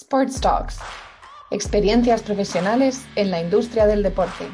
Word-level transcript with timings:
Sports 0.00 0.40
Talks, 0.40 0.78
experiencias 1.50 2.22
profesionales 2.22 3.04
en 3.16 3.32
la 3.32 3.40
industria 3.40 3.84
del 3.84 4.04
deporte. 4.04 4.46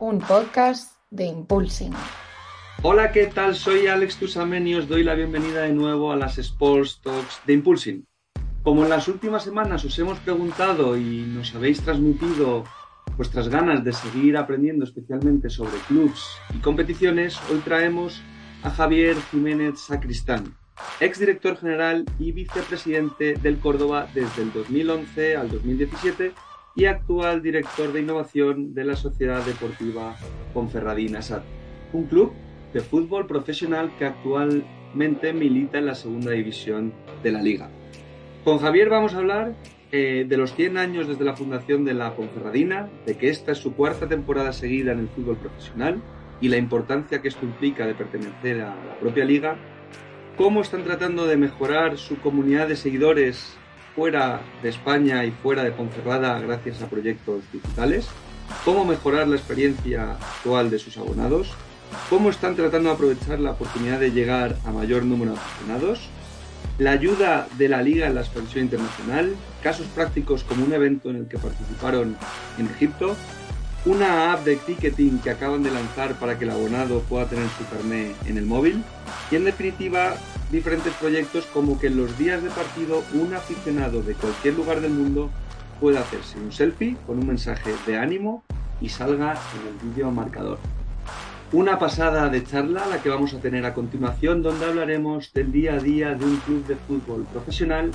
Un 0.00 0.18
podcast 0.18 0.98
de 1.10 1.26
Impulsing. 1.26 1.92
Hola, 2.82 3.12
¿qué 3.12 3.28
tal? 3.28 3.54
Soy 3.54 3.86
Alex 3.86 4.16
Tusamen 4.16 4.66
y 4.66 4.74
os 4.74 4.88
doy 4.88 5.04
la 5.04 5.14
bienvenida 5.14 5.62
de 5.62 5.72
nuevo 5.72 6.10
a 6.10 6.16
las 6.16 6.38
Sports 6.38 7.00
Talks 7.02 7.40
de 7.46 7.52
Impulsing. 7.52 8.04
Como 8.64 8.82
en 8.82 8.90
las 8.90 9.06
últimas 9.06 9.44
semanas 9.44 9.84
os 9.84 9.96
hemos 9.96 10.18
preguntado 10.18 10.96
y 10.96 11.20
nos 11.20 11.54
habéis 11.54 11.80
transmitido 11.82 12.64
vuestras 13.16 13.48
ganas 13.48 13.84
de 13.84 13.92
seguir 13.92 14.36
aprendiendo 14.36 14.84
especialmente 14.84 15.50
sobre 15.50 15.78
clubs 15.86 16.36
y 16.52 16.58
competiciones, 16.58 17.38
hoy 17.48 17.60
traemos 17.60 18.20
a 18.64 18.70
Javier 18.70 19.16
Jiménez 19.30 19.78
Sacristán, 19.78 20.56
exdirector 21.00 21.56
general 21.56 22.04
y 22.18 22.32
vicepresidente 22.32 23.34
del 23.34 23.58
Córdoba 23.58 24.08
desde 24.14 24.42
el 24.42 24.52
2011 24.52 25.36
al 25.36 25.50
2017 25.50 26.32
y 26.74 26.84
actual 26.84 27.42
director 27.42 27.92
de 27.92 28.00
innovación 28.00 28.74
de 28.74 28.84
la 28.84 28.96
Sociedad 28.96 29.44
Deportiva 29.44 30.16
Ponferradina 30.52 31.22
SAT, 31.22 31.42
un 31.92 32.04
club 32.04 32.32
de 32.72 32.80
fútbol 32.80 33.26
profesional 33.26 33.90
que 33.98 34.04
actualmente 34.04 35.32
milita 35.32 35.78
en 35.78 35.86
la 35.86 35.94
segunda 35.94 36.32
división 36.32 36.92
de 37.22 37.32
la 37.32 37.40
liga. 37.40 37.70
Con 38.44 38.58
Javier 38.58 38.90
vamos 38.90 39.14
a 39.14 39.18
hablar 39.18 39.54
eh, 39.92 40.26
de 40.28 40.36
los 40.36 40.54
100 40.54 40.76
años 40.76 41.08
desde 41.08 41.24
la 41.24 41.36
fundación 41.36 41.84
de 41.84 41.94
la 41.94 42.14
Ponferradina, 42.14 42.90
de 43.06 43.16
que 43.16 43.30
esta 43.30 43.52
es 43.52 43.58
su 43.58 43.74
cuarta 43.74 44.08
temporada 44.08 44.52
seguida 44.52 44.92
en 44.92 45.00
el 45.00 45.08
fútbol 45.08 45.36
profesional 45.36 46.02
y 46.40 46.48
la 46.48 46.58
importancia 46.58 47.22
que 47.22 47.28
esto 47.28 47.46
implica 47.46 47.86
de 47.86 47.94
pertenecer 47.94 48.60
a 48.60 48.74
la 48.74 48.98
propia 49.00 49.24
liga 49.24 49.56
cómo 50.36 50.60
están 50.60 50.84
tratando 50.84 51.26
de 51.26 51.36
mejorar 51.36 51.96
su 51.96 52.18
comunidad 52.18 52.68
de 52.68 52.76
seguidores 52.76 53.54
fuera 53.94 54.42
de 54.62 54.68
España 54.68 55.24
y 55.24 55.30
fuera 55.30 55.64
de 55.64 55.72
Ponferrada 55.72 56.38
gracias 56.40 56.82
a 56.82 56.90
proyectos 56.90 57.42
digitales, 57.52 58.06
cómo 58.64 58.84
mejorar 58.84 59.26
la 59.28 59.36
experiencia 59.36 60.12
actual 60.12 60.70
de 60.70 60.78
sus 60.78 60.98
abonados, 60.98 61.54
cómo 62.10 62.28
están 62.28 62.54
tratando 62.54 62.90
de 62.90 62.94
aprovechar 62.94 63.40
la 63.40 63.52
oportunidad 63.52 63.98
de 63.98 64.10
llegar 64.10 64.56
a 64.66 64.72
mayor 64.72 65.04
número 65.04 65.32
de 65.32 65.38
aficionados, 65.38 66.08
la 66.78 66.90
ayuda 66.90 67.48
de 67.56 67.70
la 67.70 67.80
liga 67.80 68.06
en 68.06 68.14
la 68.14 68.20
expansión 68.20 68.64
internacional, 68.64 69.34
casos 69.62 69.86
prácticos 69.94 70.44
como 70.44 70.66
un 70.66 70.74
evento 70.74 71.08
en 71.08 71.16
el 71.16 71.28
que 71.28 71.38
participaron 71.38 72.14
en 72.58 72.66
Egipto, 72.66 73.16
una 73.86 74.32
app 74.32 74.44
de 74.44 74.56
ticketing 74.56 75.20
que 75.20 75.30
acaban 75.30 75.62
de 75.62 75.70
lanzar 75.70 76.14
para 76.18 76.36
que 76.36 76.44
el 76.44 76.50
abonado 76.50 77.02
pueda 77.02 77.26
tener 77.26 77.46
su 77.56 77.64
carnet 77.68 78.16
en 78.26 78.36
el 78.36 78.44
móvil 78.44 78.82
y 79.30 79.36
en 79.36 79.44
definitiva 79.44 80.16
diferentes 80.50 80.92
proyectos 80.94 81.46
como 81.46 81.78
que 81.78 81.86
en 81.86 81.96
los 81.96 82.18
días 82.18 82.42
de 82.42 82.50
partido 82.50 83.04
un 83.14 83.32
aficionado 83.32 84.02
de 84.02 84.14
cualquier 84.14 84.54
lugar 84.54 84.80
del 84.80 84.90
mundo 84.90 85.30
pueda 85.80 86.00
hacerse 86.00 86.36
un 86.40 86.50
selfie 86.50 86.96
con 87.06 87.20
un 87.20 87.28
mensaje 87.28 87.70
de 87.86 87.96
ánimo 87.96 88.42
y 88.80 88.88
salga 88.88 89.34
en 89.34 89.68
el 89.68 89.90
vídeo 89.90 90.10
marcador. 90.10 90.58
Una 91.52 91.78
pasada 91.78 92.28
de 92.28 92.42
charla 92.42 92.86
la 92.86 93.00
que 93.00 93.08
vamos 93.08 93.34
a 93.34 93.38
tener 93.38 93.64
a 93.66 93.74
continuación 93.74 94.42
donde 94.42 94.66
hablaremos 94.66 95.32
del 95.32 95.52
día 95.52 95.74
a 95.74 95.78
día 95.78 96.14
de 96.14 96.24
un 96.24 96.36
club 96.38 96.66
de 96.66 96.74
fútbol 96.74 97.24
profesional 97.32 97.92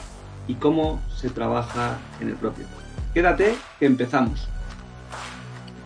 y 0.48 0.54
cómo 0.56 1.02
se 1.14 1.30
trabaja 1.30 1.98
en 2.22 2.30
el 2.30 2.36
propio. 2.36 2.66
Quédate 3.14 3.56
que 3.78 3.88
empezamos. 3.88 4.48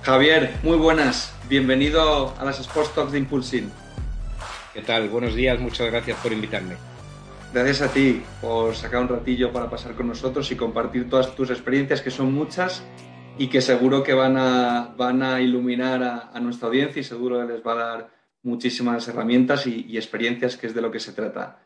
Javier, 0.06 0.52
muy 0.62 0.78
buenas. 0.78 1.36
Bienvenido 1.50 2.36
a 2.38 2.46
las 2.46 2.60
Sports 2.60 2.94
Talks 2.94 3.12
de 3.12 3.18
Impulsing. 3.18 3.72
¿Qué 4.72 4.84
tal? 4.84 5.10
Buenos 5.10 5.34
días, 5.34 5.60
muchas 5.60 5.88
gracias 5.88 6.20
por 6.20 6.32
invitarme. 6.32 6.76
Gracias 7.52 7.82
a 7.82 7.92
ti 7.92 8.22
por 8.40 8.76
sacar 8.76 9.02
un 9.02 9.08
ratillo 9.08 9.52
para 9.52 9.68
pasar 9.68 9.96
con 9.96 10.08
nosotros 10.08 10.52
y 10.52 10.56
compartir 10.56 11.10
todas 11.10 11.36
tus 11.36 11.50
experiencias, 11.50 12.04
que 12.04 12.12
son 12.12 12.32
muchas 12.32 12.86
y 13.40 13.48
que 13.48 13.62
seguro 13.62 14.04
que 14.04 14.14
van 14.14 14.38
a, 14.38 14.94
van 14.96 15.24
a 15.24 15.42
iluminar 15.42 16.04
a, 16.32 16.40
nuestra 16.40 16.68
audiencia 16.68 17.00
y 17.00 17.04
seguro 17.04 17.40
que 17.40 17.54
les 17.54 17.66
va 17.66 17.72
a 17.72 17.76
dar 17.76 18.10
muchísimas 18.44 19.08
herramientas 19.08 19.66
y, 19.66 19.98
experiencias, 19.98 20.56
que 20.56 20.68
es 20.68 20.76
de 20.76 20.82
lo 20.84 20.92
que 20.92 21.00
se 21.00 21.14
trata. 21.14 21.64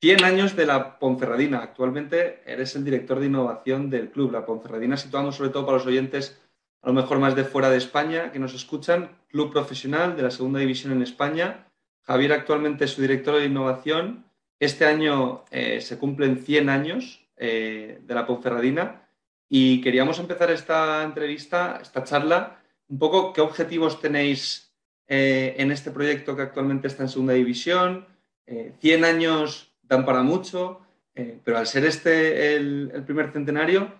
100 0.00 0.18
em, 0.18 0.24
años 0.24 0.56
de 0.56 0.66
la 0.66 0.98
Ponferradina. 0.98 1.58
Actualmente 1.58 2.42
eres 2.46 2.76
el 2.76 2.84
director 2.84 3.20
de 3.20 3.26
innovación 3.26 3.90
del 3.90 4.10
club. 4.10 4.32
La 4.32 4.46
Ponferradina 4.46 4.96
situamos 4.96 5.36
sobre 5.36 5.50
todo 5.50 5.66
para 5.66 5.78
los 5.78 5.86
oyentes 5.86 6.40
a 6.84 6.88
lo 6.88 6.92
mejor 6.92 7.18
más 7.18 7.34
de 7.34 7.44
fuera 7.44 7.70
de 7.70 7.78
España 7.78 8.30
que 8.30 8.38
nos 8.38 8.54
escuchan. 8.54 9.16
Club 9.28 9.50
profesional 9.50 10.16
de 10.16 10.22
la 10.22 10.30
segunda 10.30 10.60
división 10.60 10.92
en 10.92 11.02
España. 11.02 11.66
Javier 12.02 12.32
actualmente 12.34 12.84
es 12.84 12.90
su 12.90 13.00
director 13.00 13.36
de 13.38 13.46
innovación. 13.46 14.26
Este 14.60 14.84
año 14.84 15.44
eh, 15.50 15.80
se 15.80 15.98
cumplen 15.98 16.44
100 16.44 16.68
años 16.68 17.26
eh, 17.36 18.00
de 18.02 18.14
la 18.14 18.26
Ponferradina 18.26 19.08
y 19.48 19.80
queríamos 19.80 20.18
empezar 20.18 20.50
esta 20.50 21.02
entrevista, 21.02 21.78
esta 21.80 22.04
charla, 22.04 22.62
un 22.88 22.98
poco 22.98 23.32
qué 23.32 23.40
objetivos 23.40 24.00
tenéis 24.00 24.74
eh, 25.08 25.54
en 25.58 25.72
este 25.72 25.90
proyecto 25.90 26.36
que 26.36 26.42
actualmente 26.42 26.88
está 26.88 27.02
en 27.02 27.08
segunda 27.08 27.32
división. 27.32 28.06
100 28.46 29.04
años 29.06 29.73
dan 29.86 30.04
para 30.04 30.22
mucho, 30.22 30.80
pero 31.12 31.58
al 31.58 31.66
ser 31.66 31.84
este 31.84 32.56
el, 32.56 33.02
primer 33.06 33.32
centenario, 33.32 33.92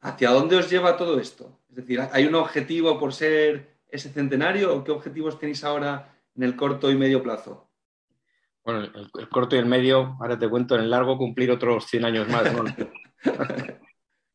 ¿hacia 0.00 0.30
dónde 0.30 0.56
os 0.56 0.70
lleva 0.70 0.96
todo 0.96 1.18
esto? 1.18 1.58
Es 1.70 1.76
decir, 1.76 2.00
¿hay 2.12 2.24
un 2.26 2.34
objetivo 2.34 2.98
por 2.98 3.12
ser 3.12 3.78
ese 3.90 4.10
centenario 4.10 4.74
o 4.74 4.84
qué 4.84 4.92
objetivos 4.92 5.38
tenéis 5.38 5.64
ahora 5.64 6.14
en 6.34 6.42
el 6.42 6.56
corto 6.56 6.90
y 6.90 6.96
medio 6.96 7.22
plazo? 7.22 7.68
Bueno, 8.68 8.82
el, 8.82 9.28
corto 9.30 9.56
y 9.56 9.60
el 9.60 9.66
medio, 9.66 10.18
ahora 10.20 10.38
te 10.38 10.48
cuento, 10.48 10.74
en 10.74 10.82
el 10.82 10.90
largo 10.90 11.16
cumplir 11.16 11.50
otros 11.50 11.86
100 11.86 12.04
años 12.04 12.28
más. 12.28 12.52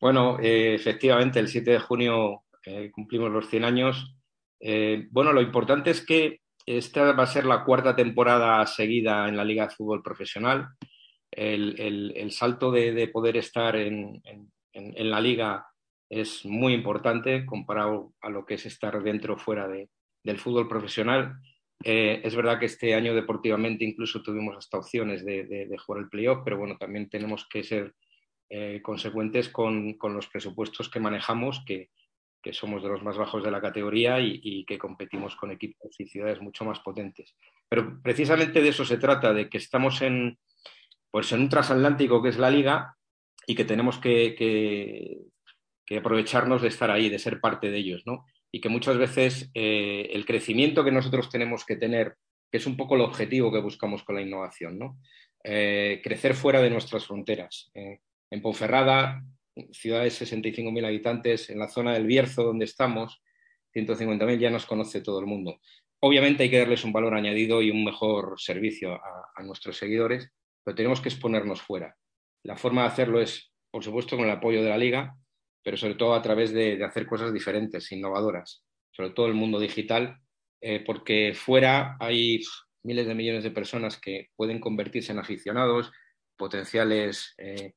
bueno, 0.01 0.39
eh, 0.39 0.73
efectivamente, 0.73 1.39
el 1.39 1.47
7 1.47 1.69
de 1.69 1.79
junio 1.79 2.43
eh, 2.65 2.89
cumplimos 2.91 3.31
los 3.31 3.47
100 3.47 3.63
años. 3.63 4.15
Eh, 4.59 5.07
bueno, 5.11 5.33
lo 5.33 5.41
importante 5.41 5.91
es 5.91 6.03
que 6.03 6.41
esta 6.65 7.13
va 7.13 7.23
a 7.23 7.27
ser 7.27 7.45
la 7.45 7.63
cuarta 7.63 7.95
temporada 7.95 8.65
seguida 8.65 9.27
en 9.27 9.37
la 9.37 9.45
Liga 9.45 9.67
de 9.67 9.75
Fútbol 9.75 10.01
Profesional. 10.01 10.69
El, 11.31 12.31
salto 12.31 12.71
de, 12.71 13.07
poder 13.07 13.37
estar 13.37 13.75
en, 13.75 14.21
en 14.73 15.09
la 15.09 15.19
Liga 15.19 15.65
es 16.13 16.45
muy 16.45 16.73
importante 16.73 17.45
comparado 17.45 18.13
a 18.21 18.29
lo 18.29 18.45
que 18.45 18.55
es 18.55 18.65
estar 18.65 19.01
dentro 19.01 19.33
o 19.33 19.37
fuera 19.37 19.67
del 19.67 20.37
fútbol 20.37 20.67
profesional. 20.67 21.35
Eh, 21.83 22.21
es 22.23 22.35
verdad 22.35 22.59
que 22.59 22.67
este 22.67 22.93
año 22.93 23.15
deportivamente 23.15 23.83
incluso 23.83 24.21
tuvimos 24.21 24.55
hasta 24.55 24.77
opciones 24.77 25.25
de, 25.25 25.75
jugar 25.85 26.03
el 26.03 26.09
playoff, 26.09 26.41
pero 26.43 26.57
bueno, 26.57 26.77
también 26.77 27.09
tenemos 27.09 27.47
que 27.47 27.63
ser 27.63 27.95
eh, 28.49 28.79
consecuentes 28.83 29.49
con, 29.49 29.97
los 29.99 30.27
presupuestos 30.27 30.89
que 30.89 30.99
manejamos, 30.99 31.63
que, 31.65 31.89
somos 32.51 32.83
de 32.83 32.89
los 32.89 33.03
más 33.03 33.17
bajos 33.17 33.43
de 33.43 33.51
la 33.51 33.61
categoría 33.61 34.19
y, 34.19 34.65
que 34.65 34.77
competimos 34.77 35.35
con 35.35 35.51
equipos 35.51 35.95
y 35.99 36.07
ciudades 36.07 36.41
mucho 36.41 36.65
más 36.65 36.79
potentes. 36.79 37.35
Pero 37.69 38.01
precisamente 38.01 38.61
de 38.61 38.69
eso 38.69 38.83
se 38.83 38.97
trata, 38.97 39.33
de 39.33 39.49
que 39.49 39.57
estamos 39.57 40.01
en, 40.01 40.37
pues 41.09 41.31
en 41.31 41.41
un 41.41 41.49
transatlántico 41.49 42.21
que 42.21 42.29
es 42.29 42.37
la 42.37 42.49
liga 42.49 42.97
y 43.47 43.55
que 43.55 43.63
tenemos 43.63 43.97
que, 43.99 44.35
que 45.85 45.97
aprovecharnos 45.97 46.61
de 46.61 46.67
estar 46.67 46.91
ahí, 46.91 47.09
de 47.09 47.19
ser 47.19 47.39
parte 47.39 47.71
de 47.71 47.77
ellos, 47.77 48.03
¿no? 48.05 48.25
Y 48.51 48.61
que 48.61 48.69
muchas 48.69 48.97
veces 48.97 49.49
eh, 49.53 50.09
el 50.11 50.25
crecimiento 50.25 50.83
que 50.83 50.91
nosotros 50.91 51.29
tenemos 51.29 51.65
que 51.65 51.75
tener, 51.75 52.15
que 52.51 52.57
es 52.57 52.67
un 52.67 52.77
poco 52.77 52.95
el 52.95 53.01
objetivo 53.01 53.51
que 53.51 53.61
buscamos 53.61 54.03
con 54.03 54.15
la 54.15 54.21
innovación, 54.21 54.77
¿no? 54.77 54.99
Eh, 55.43 56.01
crecer 56.03 56.35
fuera 56.35 56.61
de 56.61 56.69
nuestras 56.69 57.05
fronteras. 57.05 57.71
Eh, 57.73 57.99
en 58.29 58.41
Ponferrada, 58.41 59.23
ciudad 59.71 60.01
de 60.01 60.09
65.000 60.09 60.85
habitantes, 60.85 61.49
en 61.49 61.59
la 61.59 61.67
zona 61.67 61.93
del 61.93 62.05
Bierzo 62.05 62.43
donde 62.43 62.65
estamos, 62.65 63.21
150.000 63.73 64.39
ya 64.39 64.49
nos 64.49 64.65
conoce 64.65 65.01
todo 65.01 65.19
el 65.19 65.25
mundo. 65.25 65.59
Obviamente 65.99 66.43
hay 66.43 66.49
que 66.49 66.59
darles 66.59 66.83
un 66.83 66.93
valor 66.93 67.13
añadido 67.13 67.61
y 67.61 67.71
un 67.71 67.83
mejor 67.83 68.35
servicio 68.37 68.99
a 69.35 69.43
nuestros 69.43 69.77
seguidores, 69.77 70.29
pero 70.63 70.75
tenemos 70.75 71.01
que 71.01 71.09
exponernos 71.09 71.61
fuera. 71.61 71.95
La 72.43 72.57
forma 72.57 72.81
de 72.81 72.87
hacerlo 72.87 73.21
es, 73.21 73.51
por 73.71 73.83
supuesto, 73.83 74.17
con 74.17 74.25
el 74.25 74.31
apoyo 74.31 74.61
de 74.61 74.69
la 74.69 74.77
liga, 74.77 75.15
pero 75.63 75.77
sobre 75.77 75.95
todo 75.95 76.13
a 76.13 76.21
través 76.21 76.51
de, 76.51 76.83
hacer 76.83 77.07
cosas 77.07 77.33
diferentes, 77.33 77.91
innovadoras, 77.91 78.63
sobre 78.91 79.11
todo 79.11 79.27
el 79.27 79.33
mundo 79.33 79.59
digital, 79.59 80.19
eh, 80.61 80.83
porque 80.85 81.33
fuera 81.33 81.95
hay 81.99 82.41
miles 82.83 83.07
de 83.07 83.15
millones 83.15 83.43
de 83.43 83.51
personas 83.51 83.99
que 83.99 84.29
pueden 84.35 84.59
convertirse 84.59 85.13
en 85.13 85.19
aficionados, 85.19 85.91
potenciales 86.35 87.33
eh, 87.37 87.73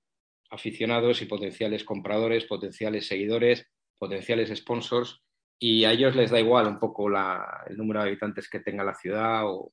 aficionados 0.51 1.23
y 1.23 1.27
potenciales 1.27 1.85
compradores, 1.85 2.45
potenciales 2.45 3.07
seguidores, 3.07 3.67
potenciales 3.99 4.57
sponsors, 4.57 5.23
y 5.59 5.85
a 5.85 5.93
ellos 5.93 6.15
les 6.15 6.31
da 6.31 6.39
igual 6.39 6.67
un 6.67 6.79
poco 6.79 7.09
el 7.09 7.77
número 7.77 8.01
de 8.01 8.09
habitantes 8.09 8.49
que 8.49 8.61
tenga 8.61 8.85
la 8.85 8.95
ciudad 8.95 9.47
o, 9.47 9.73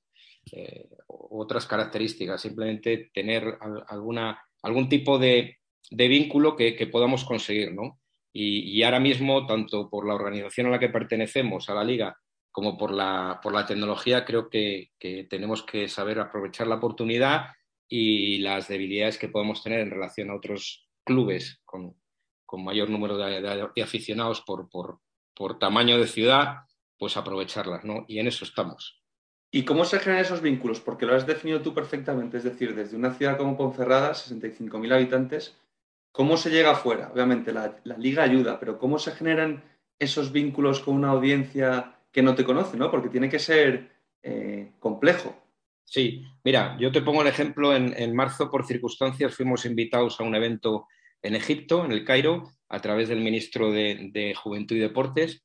eh, 0.52 0.90
otras 1.08 1.66
características, 1.66 2.42
simplemente 2.42 3.10
tener 3.14 3.58
alguna, 3.88 4.42
algún 4.62 4.90
tipo 4.90 5.18
de, 5.18 5.58
vínculo 5.90 6.56
que, 6.56 6.88
podamos 6.92 7.24
conseguir, 7.24 7.74
¿no? 7.74 8.00
Y, 8.32 8.82
ahora 8.84 9.00
mismo, 9.00 9.46
tanto 9.46 9.90
por 9.90 10.08
la 10.08 10.16
organización 10.16 10.68
a 10.68 10.72
la 10.72 10.80
que 10.80 10.90
pertenecemos, 10.90 11.70
a 11.70 11.76
la 11.76 11.84
liga, 11.84 12.18
como 12.52 12.78
por 12.78 12.92
la, 12.92 13.40
por 13.42 13.54
la 13.54 13.66
tecnología, 13.66 14.26
creo 14.26 14.50
que, 14.50 14.92
tenemos 15.30 15.64
que 15.64 15.88
saber 15.88 16.20
aprovechar 16.20 16.68
la 16.68 16.76
oportunidad 16.76 17.48
y 17.88 18.40
las 18.40 18.68
debilidades 18.68 19.18
que 19.18 19.30
podemos 19.30 19.64
tener 19.64 19.80
en 19.82 19.92
relación 19.92 20.30
a 20.30 20.36
otros 20.36 20.88
clubes 21.04 21.62
con, 21.66 21.96
mayor 22.56 22.90
número 22.90 23.18
de, 23.18 23.82
aficionados 23.82 24.42
por, 24.42 24.70
por, 24.70 25.60
tamaño 25.60 25.98
de 25.98 26.08
ciudad, 26.08 26.66
pues 26.98 27.18
aprovecharlas, 27.18 27.84
¿no? 27.84 28.06
Y 28.08 28.20
en 28.20 28.28
eso 28.28 28.46
estamos. 28.46 29.02
¿Y 29.52 29.66
cómo 29.66 29.86
se 29.86 30.00
generan 30.00 30.24
esos 30.24 30.42
vínculos? 30.42 30.80
Porque 30.80 31.06
lo 31.06 31.16
has 31.16 31.26
definido 31.26 31.62
tú 31.62 31.74
perfectamente, 31.74 32.38
es 32.38 32.44
decir, 32.44 32.76
desde 32.76 32.96
una 32.96 33.14
ciudad 33.14 33.38
como 33.38 33.58
Ponferrada, 33.58 34.12
65.000 34.14 34.94
habitantes, 34.94 35.58
¿cómo 36.12 36.38
se 36.38 36.50
llega 36.50 36.72
afuera? 36.72 37.12
Obviamente 37.14 37.52
la, 37.52 37.76
liga 37.98 38.24
ayuda, 38.24 38.60
pero 38.60 38.80
¿cómo 38.80 39.00
se 39.00 39.12
generan 39.12 39.64
esos 40.00 40.32
vínculos 40.32 40.80
con 40.80 40.96
una 40.96 41.10
audiencia 41.10 41.96
que 42.12 42.22
no 42.22 42.36
te 42.36 42.46
conoce, 42.46 42.78
¿no? 42.78 42.90
Porque 42.90 43.10
tiene 43.10 43.30
que 43.30 43.40
ser 43.40 43.92
eh, 44.22 44.72
complejo. 44.80 45.36
Sí, 45.86 46.24
mira, 46.44 46.78
yo 46.80 46.92
te 46.92 47.02
pongo 47.02 47.22
el 47.22 47.28
ejemplo, 47.28 47.76
en, 47.76 48.16
marzo 48.16 48.50
por 48.50 48.66
circunstancias 48.66 49.36
fuimos 49.36 49.66
invitados 49.66 50.20
a 50.20 50.24
un 50.24 50.36
evento 50.36 50.88
en 51.22 51.36
Egipto, 51.36 51.86
en 51.86 51.92
el 51.92 52.04
Cairo, 52.04 52.52
a 52.70 52.80
través 52.80 53.10
del 53.10 53.22
ministro 53.22 53.72
de, 53.72 54.34
Juventud 54.36 54.76
y 54.76 54.80
Deportes, 54.80 55.44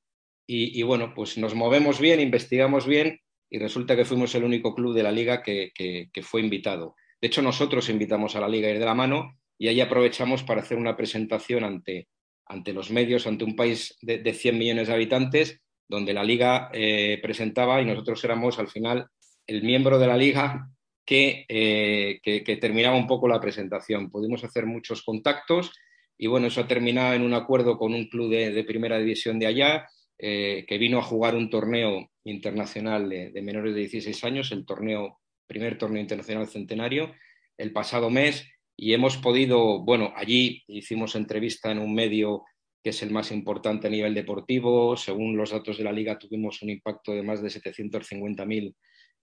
y, 0.50 0.82
bueno, 0.82 1.12
pues 1.14 1.36
nos 1.36 1.54
movemos 1.54 2.00
bien, 2.00 2.20
investigamos 2.20 2.86
bien, 2.86 3.20
y 3.50 3.58
resulta 3.58 3.94
que 3.94 4.06
fuimos 4.06 4.34
el 4.34 4.44
único 4.44 4.74
club 4.74 4.94
de 4.94 5.02
la 5.02 5.12
liga 5.12 5.42
que, 5.42 6.10
fue 6.22 6.40
invitado. 6.40 6.94
De 7.20 7.28
hecho, 7.28 7.42
nosotros 7.42 7.90
invitamos 7.90 8.34
a 8.34 8.40
la 8.40 8.48
liga 8.48 8.68
a 8.68 8.70
ir 8.70 8.78
de 8.78 8.86
la 8.86 8.94
mano 8.94 9.38
y 9.58 9.68
ahí 9.68 9.80
aprovechamos 9.80 10.42
para 10.44 10.62
hacer 10.62 10.78
una 10.78 10.96
presentación 10.96 11.64
ante, 11.64 12.08
ante 12.46 12.72
los 12.72 12.90
medios, 12.90 13.26
ante 13.26 13.44
un 13.44 13.56
país 13.56 13.98
de, 14.00 14.18
de 14.18 14.32
100 14.32 14.56
millones 14.56 14.88
de 14.88 14.94
habitantes, 14.94 15.60
donde 15.88 16.12
la 16.12 16.22
liga 16.22 16.70
eh, 16.72 17.18
presentaba 17.22 17.80
y 17.80 17.86
nosotros 17.86 18.22
éramos 18.24 18.58
al 18.58 18.68
final 18.68 19.08
el 19.48 19.62
miembro 19.62 19.98
de 19.98 20.06
la 20.06 20.16
liga 20.16 20.68
eh, 21.10 22.20
que, 22.22 22.58
terminaba 22.60 22.96
un 22.96 23.06
poco 23.06 23.28
la 23.28 23.40
presentación. 23.40 24.10
Pudimos 24.10 24.44
hacer 24.44 24.66
muchos 24.66 25.02
contactos 25.02 25.72
y 26.18 26.26
bueno, 26.26 26.48
eso 26.48 26.60
ha 26.60 26.68
terminado 26.68 27.14
en 27.14 27.22
un 27.22 27.32
acuerdo 27.32 27.78
con 27.78 27.94
un 27.94 28.08
club 28.08 28.30
de, 28.30 28.64
primera 28.64 28.98
división 28.98 29.38
de 29.38 29.46
allá 29.46 29.88
eh, 30.18 30.66
que 30.68 30.78
vino 30.78 30.98
a 30.98 31.02
jugar 31.02 31.34
un 31.34 31.48
torneo 31.48 32.10
internacional 32.24 33.08
de, 33.08 33.42
menores 33.42 33.74
de 33.74 33.80
16 33.80 34.24
años, 34.24 34.52
el 34.52 34.66
torneo, 34.66 35.18
primer 35.46 35.78
torneo 35.78 36.02
internacional 36.02 36.46
centenario, 36.46 37.14
el 37.56 37.72
pasado 37.72 38.10
mes 38.10 38.46
y 38.76 38.92
hemos 38.92 39.16
podido, 39.16 39.80
bueno, 39.80 40.12
allí 40.14 40.62
hicimos 40.68 41.14
entrevista 41.14 41.72
en 41.72 41.78
un 41.78 41.94
medio 41.94 42.44
que 42.84 42.90
es 42.90 43.02
el 43.02 43.10
más 43.10 43.32
importante 43.32 43.86
a 43.86 43.90
nivel 43.90 44.14
deportivo. 44.14 44.96
Según 44.96 45.36
los 45.36 45.50
datos 45.50 45.78
de 45.78 45.84
la 45.84 45.92
liga, 45.92 46.18
tuvimos 46.18 46.62
un 46.62 46.70
impacto 46.70 47.12
de 47.12 47.22
más 47.22 47.42
de 47.42 47.48
750.000 47.48 48.74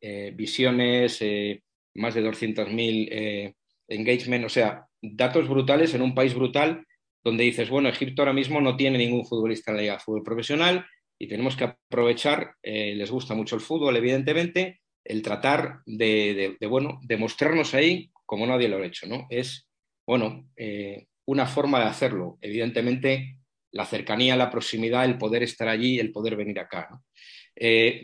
eh, 0.08 0.32
visiones, 0.36 1.18
eh, 1.22 1.64
más 1.96 2.14
de 2.14 2.24
200.000 2.24 3.08
eh, 3.12 3.56
engagement, 3.88 4.46
o 4.46 4.50
sea, 4.50 4.86
datos 5.02 5.50
brutales 5.50 5.96
en 5.96 6.04
un 6.04 6.14
país 6.14 6.36
brutal 6.36 6.86
donde 7.24 7.44
dices, 7.44 7.72
bueno, 7.72 7.90
Egipto 7.90 8.22
ahora 8.22 8.32
mismo 8.32 8.62
no 8.62 8.78
tiene 8.78 9.00
ningún 9.00 9.26
futbolista 9.26 9.72
en 9.72 9.78
la 9.78 9.82
liga 9.82 9.94
de 9.94 10.00
fútbol 10.02 10.22
profesional 10.22 10.86
y 11.18 11.28
tenemos 11.28 11.56
que 11.56 11.64
aprovechar, 11.64 12.54
les 12.62 13.10
gusta 13.10 13.34
mucho 13.34 13.56
el 13.56 13.62
fútbol, 13.62 13.98
evidentemente, 13.98 14.82
el 15.04 15.24
tratar 15.24 15.80
de, 15.88 16.56
bueno, 16.70 17.00
mostrarnos 17.18 17.74
ahí 17.74 18.12
como 18.28 18.46
nadie 18.46 18.68
lo 18.68 18.78
ha 18.78 18.86
hecho, 18.86 19.08
¿no? 19.08 19.26
Es, 19.32 19.68
bueno, 20.06 20.48
una 21.26 21.48
forma 21.48 21.80
de 21.80 21.86
hacerlo. 21.86 22.38
Evidentemente, 22.42 23.40
la 23.72 23.86
cercanía, 23.86 24.36
la 24.36 24.52
proximidad, 24.52 25.06
el 25.06 25.18
poder 25.18 25.42
estar 25.42 25.68
allí, 25.68 26.00
el 26.00 26.12
poder 26.12 26.36
venir 26.36 26.60
acá. 26.60 26.90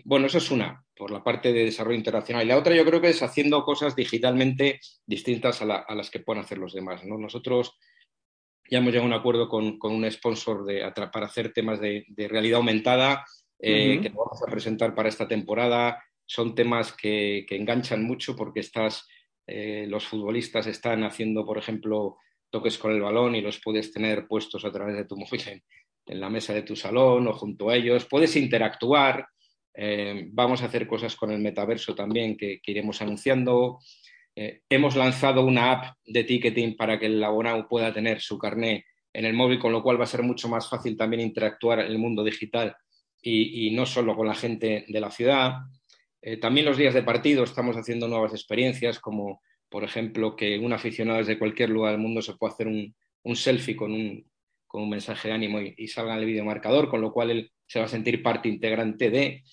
Bueno, 0.06 0.28
eso 0.28 0.38
es 0.38 0.52
una 0.52 0.84
por 1.02 1.10
la 1.10 1.24
parte 1.24 1.52
de 1.52 1.66
desarrollo 1.66 1.98
internacional. 1.98 2.46
Y 2.46 2.48
la 2.48 2.60
otra 2.60 2.76
yo 2.76 2.86
creo 2.86 3.02
que 3.02 3.10
es 3.10 3.24
haciendo 3.24 3.64
cosas 3.64 3.96
digitalmente 3.96 4.80
distintas 5.04 5.60
a, 5.64 5.96
las 5.96 6.12
que 6.12 6.20
pueden 6.20 6.44
hacer 6.44 6.60
los 6.60 6.74
demás. 6.74 7.04
Nosotros 7.04 7.76
ya 8.70 8.78
hemos 8.78 8.94
llegado 8.94 9.06
a 9.06 9.16
un 9.16 9.20
acuerdo 9.20 9.50
con, 9.50 9.80
un 9.82 10.12
sponsor 10.12 10.64
de, 10.64 10.88
para 11.12 11.26
hacer 11.26 11.54
temas 11.54 11.82
de, 11.82 12.06
realidad 12.30 12.58
aumentada 12.58 13.26
eh, 13.58 14.00
que 14.00 14.10
vamos 14.10 14.44
a 14.48 14.52
presentar 14.52 14.94
para 14.94 15.10
esta 15.10 15.28
temporada. 15.28 16.04
Son 16.24 16.54
temas 16.54 16.94
que, 16.94 17.48
enganchan 17.50 18.04
mucho 18.04 18.36
porque 18.36 18.60
estás, 18.60 19.08
eh, 19.48 19.88
los 19.90 20.06
futbolistas 20.06 20.68
están 20.68 21.04
haciendo, 21.04 21.44
por 21.44 21.58
ejemplo, 21.58 22.18
toques 22.52 22.78
con 22.78 22.92
el 22.92 23.02
balón 23.02 23.34
y 23.34 23.42
los 23.42 23.60
puedes 23.60 23.92
tener 23.92 24.28
puestos 24.28 24.66
a 24.66 24.72
través 24.72 24.96
de 24.96 25.06
tu 25.06 25.18
móvil 25.18 25.64
en 26.06 26.20
la 26.20 26.30
mesa 26.30 26.54
de 26.54 26.62
tu 26.62 26.76
salón 26.76 27.28
o 27.28 27.34
junto 27.34 27.72
a 27.72 27.76
ellos. 27.76 28.06
Puedes 28.06 28.36
interactuar. 28.36 29.28
Eh, 29.74 30.28
vamos 30.32 30.62
a 30.62 30.66
hacer 30.66 30.88
cosas 30.88 31.16
con 31.16 31.32
el 31.32 31.40
metaverso 31.40 31.96
también 31.96 32.38
que, 32.38 32.62
iremos 32.66 33.02
anunciando. 33.02 33.80
Eh, 34.36 34.62
hemos 34.70 34.96
lanzado 34.96 35.46
una 35.46 35.72
app 35.72 35.98
de 36.06 36.24
ticketing 36.24 36.76
para 36.76 37.00
que 37.00 37.08
el 37.08 37.24
abonado 37.24 37.68
pueda 37.68 37.94
tener 37.94 38.22
su 38.22 38.38
carné 38.38 38.86
en 39.14 39.26
el 39.26 39.34
móvil, 39.34 39.60
con 39.60 39.72
lo 39.72 39.84
cual 39.84 40.00
va 40.00 40.06
a 40.06 40.08
ser 40.08 40.24
mucho 40.24 40.48
más 40.48 40.70
fácil 40.70 40.96
también 40.96 41.22
interactuar 41.22 41.80
en 41.80 41.88
el 41.88 41.98
mundo 41.98 42.24
digital 42.24 42.76
y, 43.22 43.72
no 43.72 43.86
solo 43.86 44.16
con 44.16 44.28
la 44.28 44.36
gente 44.36 44.86
de 44.88 45.00
la 45.00 45.12
ciudad. 45.12 45.54
Eh, 46.22 46.38
también 46.38 46.66
los 46.66 46.78
días 46.78 46.94
de 46.94 47.04
partido 47.04 47.44
estamos 47.44 47.76
haciendo 47.76 48.08
nuevas 48.08 48.32
experiencias, 48.32 49.00
como 49.00 49.42
por 49.70 49.84
ejemplo 49.84 50.36
que 50.36 50.60
un 50.60 50.74
aficionado 50.74 51.20
desde 51.20 51.40
cualquier 51.40 51.70
lugar 51.70 51.92
del 51.92 52.02
mundo 52.02 52.22
se 52.22 52.34
pueda 52.34 52.54
hacer 52.54 52.68
un, 52.68 52.96
selfie 53.36 53.76
con 53.76 53.92
un, 53.92 54.90
mensaje 54.90 55.28
de 55.28 55.34
ánimo 55.34 55.60
y, 55.60 55.74
y 55.78 55.88
salga 55.88 56.14
en 56.14 56.20
el 56.20 56.26
videomarcador, 56.26 56.90
con 56.90 57.02
lo 57.02 57.12
cual 57.12 57.32
él 57.32 57.52
se 57.68 57.80
va 57.80 57.86
a 57.86 57.90
sentir 57.90 58.24
parte 58.24 58.50
integrante 58.50 59.10
de. 59.10 59.44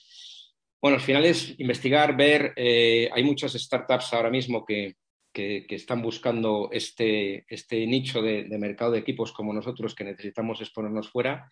Bueno, 0.80 0.96
al 0.96 1.02
final 1.02 1.24
es 1.24 1.58
investigar, 1.58 2.16
ver, 2.16 2.52
eh, 2.54 3.10
hay 3.12 3.24
muchas 3.24 3.52
startups 3.54 4.12
ahora 4.12 4.30
mismo 4.30 4.64
que, 4.64 4.96
están 5.34 6.02
buscando 6.02 6.68
este, 6.72 7.44
este 7.48 7.86
nicho 7.86 8.20
de, 8.20 8.48
mercado 8.58 8.90
de 8.90 8.98
equipos 8.98 9.30
como 9.32 9.52
nosotros 9.52 9.94
que 9.94 10.02
necesitamos 10.02 10.60
exponernos 10.60 11.10
fuera 11.10 11.48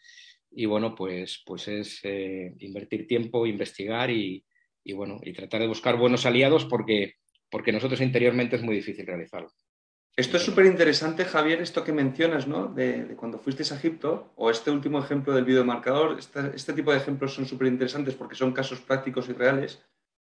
y 0.51 0.67
bueno, 0.67 0.93
pues, 0.97 1.45
pues 1.47 1.69
es 1.69 2.01
eh, 2.03 2.53
invertir 2.59 3.07
tiempo, 3.07 3.47
investigar 3.47 4.11
y, 4.11 4.45
bueno, 4.93 5.21
y 5.23 5.33
tratar 5.33 5.61
de 5.61 5.69
buscar 5.69 5.97
buenos 5.97 6.27
aliados 6.27 6.65
porque, 6.65 7.15
porque 7.49 7.71
nosotros 7.71 8.01
interiormente 8.01 8.57
es 8.57 8.63
muy 8.63 8.75
difícil 8.75 9.07
realizarlo. 9.07 9.51
Esto 10.17 10.39
es 10.39 10.45
súper 10.45 10.65
interesante, 10.65 11.27
Javier, 11.27 11.61
esto 11.61 11.85
que 11.85 11.93
mencionas, 11.93 12.49
¿no? 12.49 12.69
De, 12.69 13.15
cuando 13.17 13.39
fuisteis 13.39 13.71
a 13.73 13.77
Egipto, 13.77 14.33
o 14.37 14.51
este 14.51 14.71
último 14.71 14.99
ejemplo 14.99 15.35
del 15.35 15.45
videomarcador, 15.45 16.19
este, 16.19 16.53
este 16.55 16.73
tipo 16.73 16.91
de 16.91 16.97
ejemplos 16.97 17.35
son 17.35 17.45
súper 17.45 17.67
interesantes 17.67 18.15
porque 18.15 18.35
son 18.35 18.53
casos 18.53 18.81
prácticos 18.81 19.29
y 19.29 19.35
reales. 19.35 19.83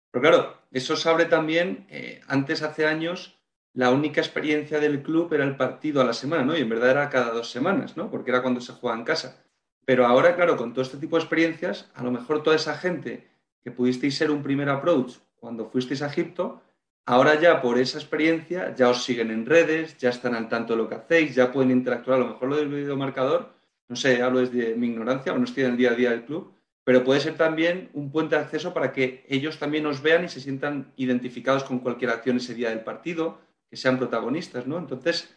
Pero 0.10 0.22
claro, 0.24 0.58
eso 0.72 0.96
se 0.96 1.08
abre 1.08 1.26
también, 1.26 1.86
eh, 1.90 2.22
antes, 2.28 2.64
hace 2.64 2.88
años, 2.88 3.38
la 3.74 3.92
única 3.92 4.22
experiencia 4.22 4.80
del 4.80 5.04
club 5.04 5.32
era 5.34 5.44
el 5.44 5.56
partido 5.56 6.02
a 6.02 6.06
la 6.06 6.14
semana, 6.14 6.44
¿no? 6.44 6.58
Y 6.58 6.62
en 6.62 6.70
verdad 6.70 6.90
era 6.90 7.10
cada 7.10 7.32
dos 7.32 7.52
semanas, 7.52 7.96
¿no? 7.96 8.10
Porque 8.10 8.32
era 8.32 8.42
cuando 8.42 8.62
se 8.62 8.74
juega 8.74 8.98
en 8.98 9.04
casa. 9.04 9.46
Pero 9.86 10.08
ahora, 10.08 10.36
claro, 10.36 10.58
con 10.58 10.74
todo 10.74 10.82
este 10.82 10.98
tipo 10.98 11.16
de 11.16 11.22
experiencias, 11.22 11.92
a 11.94 12.02
lo 12.02 12.10
mejor 12.10 12.42
toda 12.42 12.56
esa 12.56 12.76
gente 12.76 13.30
que 13.64 13.70
pudisteis 13.70 14.18
ser 14.18 14.32
un 14.32 14.42
primer 14.42 14.70
approach 14.70 15.18
cuando 15.36 15.70
fuisteis 15.70 16.02
a 16.02 16.08
Egipto, 16.08 16.64
Ahora 17.08 17.40
ya 17.40 17.62
por 17.62 17.78
esa 17.78 18.00
experiencia 18.00 18.74
ya 18.74 18.90
os 18.90 19.04
siguen 19.04 19.30
en 19.30 19.46
redes, 19.46 19.96
ya 19.98 20.10
están 20.10 20.34
al 20.34 20.50
tanto 20.50 20.74
de 20.74 20.78
lo 20.78 20.90
que 20.90 20.96
hacéis, 20.96 21.36
ya 21.36 21.52
pueden 21.52 21.70
interactuar. 21.70 22.18
A 22.18 22.24
lo 22.24 22.30
mejor 22.30 22.50
lo 22.50 22.56
del 22.58 22.68
videomarcador, 22.68 23.54
no 23.88 23.96
sé, 23.96 24.24
hablo 24.24 24.40
desde 24.40 24.76
mi 24.76 24.88
ignorancia 24.88 25.32
o 25.32 25.38
no 25.38 25.44
estoy 25.44 25.66
en 25.66 25.72
el 25.72 25.78
día 25.78 25.92
a 25.92 25.96
día 25.96 26.10
del 26.10 26.26
club, 26.26 26.54
pero 26.84 27.04
puede 27.04 27.20
ser 27.20 27.38
también 27.38 27.90
un 27.94 28.12
puente 28.12 28.36
de 28.36 28.42
acceso 28.42 28.74
para 28.74 28.92
que 28.92 29.24
ellos 29.30 29.60
también 29.60 29.86
os 29.86 30.02
vean 30.02 30.26
y 30.26 30.30
se 30.30 30.42
sientan 30.42 30.94
identificados 30.96 31.64
con 31.64 31.80
cualquier 31.80 32.10
acción 32.10 32.38
ese 32.38 32.56
día 32.56 32.70
del 32.70 32.84
partido, 32.84 33.40
que 33.70 33.78
sean 33.78 34.00
protagonistas, 34.00 34.66
¿no? 34.66 34.80
Entonces, 34.80 35.32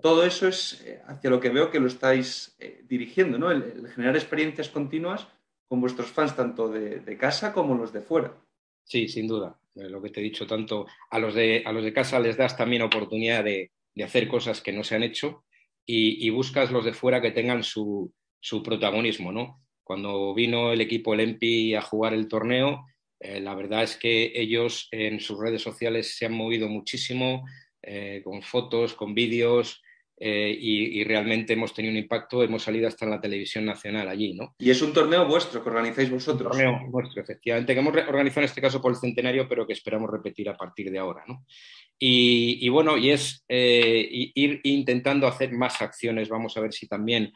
todo 0.00 0.24
eso 0.24 0.48
es 0.48 0.82
eh, 0.84 1.02
hacia 1.06 1.30
lo 1.30 1.38
que 1.38 1.50
veo 1.50 1.70
que 1.70 1.78
lo 1.78 1.86
estáis 1.86 2.56
eh, 2.58 2.84
dirigiendo, 2.88 3.38
¿no? 3.38 3.52
El, 3.52 3.88
generar 3.94 4.16
experiencias 4.16 4.68
continuas 4.68 5.28
con 5.68 5.80
vuestros 5.80 6.10
fans, 6.10 6.34
tanto 6.34 6.68
de 6.68 7.16
casa 7.16 7.52
como 7.52 7.76
los 7.76 7.92
de 7.92 8.00
fuera. 8.00 8.32
Sí, 8.84 9.08
sin 9.08 9.26
duda. 9.26 9.56
Eh, 9.74 9.88
lo 9.88 10.02
que 10.02 10.10
te 10.10 10.20
he 10.20 10.22
dicho, 10.22 10.46
tanto 10.46 10.86
a 11.10 11.18
los 11.18 11.34
de, 11.34 11.62
a 11.64 11.72
los 11.72 11.84
de 11.84 11.92
casa 11.92 12.20
les 12.20 12.36
das 12.36 12.56
también 12.56 12.82
oportunidad 12.82 13.44
de, 13.44 13.70
hacer 14.02 14.26
cosas 14.26 14.62
que 14.62 14.72
no 14.72 14.84
se 14.84 14.94
han 14.94 15.02
hecho 15.02 15.44
y, 15.84 16.28
buscas 16.30 16.70
los 16.70 16.84
de 16.84 16.94
fuera 16.94 17.20
que 17.20 17.30
tengan 17.30 17.62
su, 17.62 18.12
protagonismo, 18.64 19.32
¿no? 19.32 19.62
Cuando 19.84 20.32
vino 20.32 20.72
el 20.72 20.80
equipo, 20.80 21.12
el 21.12 21.20
EMPI, 21.20 21.74
a 21.74 21.82
jugar 21.82 22.14
el 22.14 22.28
torneo, 22.28 22.86
eh, 23.20 23.40
la 23.40 23.54
verdad 23.54 23.82
es 23.82 23.96
que 23.96 24.32
ellos 24.34 24.88
en 24.92 25.20
sus 25.20 25.38
redes 25.38 25.60
sociales 25.60 26.16
se 26.16 26.26
han 26.26 26.32
movido 26.32 26.68
muchísimo, 26.68 27.44
eh, 27.82 28.22
con 28.24 28.42
fotos, 28.42 28.94
con 28.94 29.14
vídeos, 29.14 29.82
eh, 30.24 30.56
y, 30.56 31.02
realmente 31.02 31.54
hemos 31.54 31.74
tenido 31.74 31.90
un 31.90 31.98
impacto, 31.98 32.44
hemos 32.44 32.62
salido 32.62 32.86
hasta 32.86 33.04
en 33.04 33.10
la 33.10 33.20
televisión 33.20 33.64
nacional 33.64 34.08
allí, 34.08 34.34
¿no? 34.34 34.54
Y 34.60 34.70
es 34.70 34.80
un 34.80 34.92
torneo 34.92 35.26
vuestro 35.26 35.64
que 35.64 35.68
organizáis 35.68 36.08
vosotros. 36.10 36.56
Un 36.56 36.62
torneo 36.62 36.90
vuestro, 36.90 37.22
efectivamente, 37.22 37.74
que 37.74 37.80
hemos 37.80 37.96
organizado 37.96 38.42
en 38.42 38.44
este 38.44 38.60
caso 38.60 38.80
por 38.80 38.92
el 38.92 38.98
centenario, 38.98 39.48
pero 39.48 39.66
que 39.66 39.72
esperamos 39.72 40.08
repetir 40.08 40.48
a 40.48 40.56
partir 40.56 40.92
de 40.92 40.98
ahora, 41.00 41.24
¿no? 41.26 41.44
Y, 41.98 42.68
bueno, 42.68 42.96
y 42.96 43.10
es 43.10 43.44
eh, 43.48 44.08
ir 44.10 44.60
intentando 44.62 45.26
hacer 45.26 45.50
más 45.52 45.82
acciones, 45.82 46.28
vamos 46.28 46.56
a 46.56 46.60
ver 46.60 46.72
si 46.72 46.86
también 46.86 47.32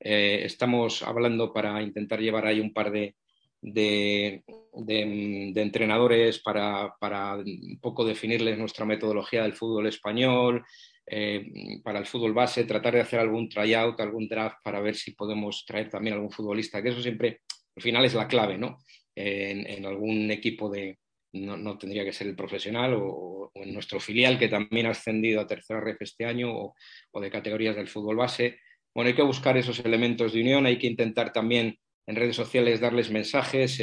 eh, 0.00 0.42
estamos 0.44 1.02
hablando 1.02 1.54
para 1.54 1.80
intentar 1.80 2.20
llevar 2.20 2.46
ahí 2.46 2.60
un 2.60 2.74
par 2.74 2.90
de, 2.90 3.14
de, 3.62 4.42
entrenadores 5.56 6.38
para, 6.40 6.92
un 7.36 7.78
poco 7.80 8.04
definirles 8.04 8.58
nuestra 8.58 8.84
metodología 8.84 9.42
del 9.42 9.54
fútbol 9.54 9.86
español, 9.86 10.64
eh, 11.06 11.80
para 11.84 11.98
el 11.98 12.06
fútbol 12.06 12.34
base, 12.34 12.64
tratar 12.64 12.94
de 12.94 13.00
hacer 13.00 13.20
algún 13.20 13.48
tryout, 13.48 14.00
algún 14.00 14.28
draft 14.28 14.58
para 14.62 14.80
ver 14.80 14.96
si 14.96 15.12
podemos 15.12 15.64
traer 15.66 15.88
también 15.88 16.14
algún 16.14 16.30
futbolista, 16.30 16.82
que 16.82 16.88
eso 16.88 17.02
siempre, 17.02 17.40
al 17.76 17.82
final 17.82 18.04
es 18.04 18.14
la 18.14 18.26
clave, 18.26 18.58
¿no? 18.58 18.78
en, 19.16 19.86
algún 19.86 20.30
equipo 20.30 20.68
de, 20.70 20.98
no, 21.32 21.78
tendría 21.78 22.04
que 22.04 22.12
ser 22.12 22.26
el 22.26 22.36
profesional 22.36 22.94
o, 22.98 23.50
en 23.54 23.72
nuestro 23.72 23.98
filial 23.98 24.38
que 24.38 24.48
también 24.48 24.86
ha 24.86 24.90
ascendido 24.90 25.40
a 25.40 25.46
tercera 25.46 25.80
ref 25.80 25.96
este 26.00 26.26
año 26.26 26.52
o, 26.52 26.74
o 27.12 27.20
de 27.20 27.30
categorías 27.30 27.74
del 27.74 27.88
fútbol 27.88 28.16
base. 28.16 28.58
Bueno, 28.94 29.08
hay 29.08 29.14
que 29.14 29.22
buscar 29.22 29.56
esos 29.56 29.78
elementos 29.80 30.32
de 30.32 30.40
unión, 30.40 30.66
hay 30.66 30.78
que 30.78 30.86
intentar 30.86 31.32
también 31.32 31.78
en 32.06 32.16
redes 32.16 32.36
sociales 32.36 32.80
darles 32.80 33.10
mensajes, 33.10 33.82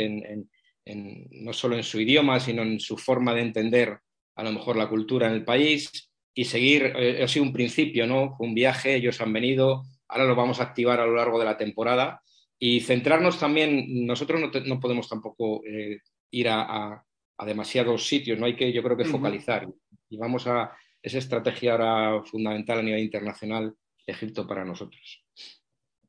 no 0.85 1.53
solo 1.53 1.75
en 1.75 1.83
su 1.83 1.99
idioma, 1.99 2.39
sino 2.39 2.61
en 2.61 2.79
su 2.79 2.97
forma 2.97 3.33
de 3.33 3.41
entender 3.41 3.99
a 4.35 4.43
lo 4.43 4.51
mejor 4.51 4.75
la 4.75 4.89
cultura 4.89 5.27
en 5.27 5.33
el 5.33 5.45
país 5.45 6.11
y 6.33 6.45
seguir, 6.45 6.93
eh, 6.95 7.23
ha 7.23 7.27
sido 7.27 7.45
un 7.45 7.53
principio, 7.53 8.07
¿no? 8.07 8.35
un 8.39 8.53
viaje, 8.53 8.95
ellos 8.95 9.21
han 9.21 9.33
venido, 9.33 9.83
ahora 10.07 10.25
lo 10.25 10.35
vamos 10.35 10.59
a 10.59 10.63
activar 10.63 10.99
a 10.99 11.05
lo 11.05 11.15
largo 11.15 11.39
de 11.39 11.45
la 11.45 11.57
temporada 11.57 12.21
y 12.57 12.79
centrarnos 12.81 13.39
también, 13.39 14.05
nosotros 14.05 14.41
no, 14.65 14.79
podemos 14.79 15.09
tampoco 15.09 15.61
eh, 15.65 15.99
ir 16.31 16.47
a, 16.49 17.03
demasiados 17.45 18.07
sitios, 18.07 18.39
no 18.39 18.45
hay 18.45 18.55
que, 18.55 18.71
yo 18.71 18.81
creo 18.81 18.95
que 18.95 19.03
focalizar 19.03 19.67
y 20.09 20.15
vamos 20.15 20.47
a 20.47 20.71
esa 21.01 21.17
estrategia 21.17 21.73
ahora 21.73 22.23
fundamental 22.23 22.79
a 22.79 22.81
nivel 22.81 23.01
internacional 23.01 23.75
Egipto 24.07 24.47
para 24.47 24.63
nosotros. 24.63 25.25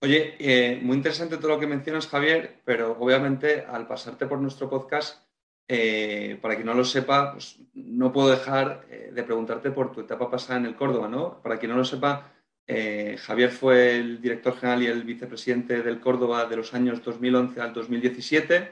Oye, 0.00 0.36
eh, 0.38 0.78
muy 0.80 0.96
interesante 0.96 1.38
todo 1.38 1.48
lo 1.48 1.58
que 1.58 1.66
mencionas, 1.66 2.06
Javier, 2.06 2.60
pero 2.64 2.96
obviamente 3.00 3.62
al 3.62 3.88
pasarte 3.88 4.26
por 4.26 4.38
nuestro 4.38 4.68
podcast, 4.68 5.23
eh, 5.68 6.38
para 6.40 6.54
quien 6.54 6.66
no 6.66 6.74
lo 6.74 6.84
sepa, 6.84 7.32
pues, 7.32 7.58
no 7.74 8.12
puedo 8.12 8.30
dejar 8.30 8.86
eh, 8.90 9.10
de 9.14 9.22
preguntarte 9.22 9.70
por 9.70 9.92
tu 9.92 10.00
etapa 10.00 10.30
pasada 10.30 10.58
en 10.58 10.66
el 10.66 10.74
Córdoba, 10.74 11.08
¿no? 11.08 11.40
Para 11.42 11.58
quien 11.58 11.72
no 11.72 11.78
lo 11.78 11.84
sepa, 11.84 12.30
Javier 12.66 13.50
fue 13.50 13.96
el 13.96 14.22
director 14.22 14.56
general 14.56 14.82
y 14.82 14.86
el 14.86 15.02
vicepresidente 15.02 15.82
del 15.82 16.00
Córdoba 16.00 16.46
de 16.46 16.56
los 16.56 16.72
años 16.72 17.02
2011 17.04 17.60
al 17.60 17.74
2017. 17.74 18.70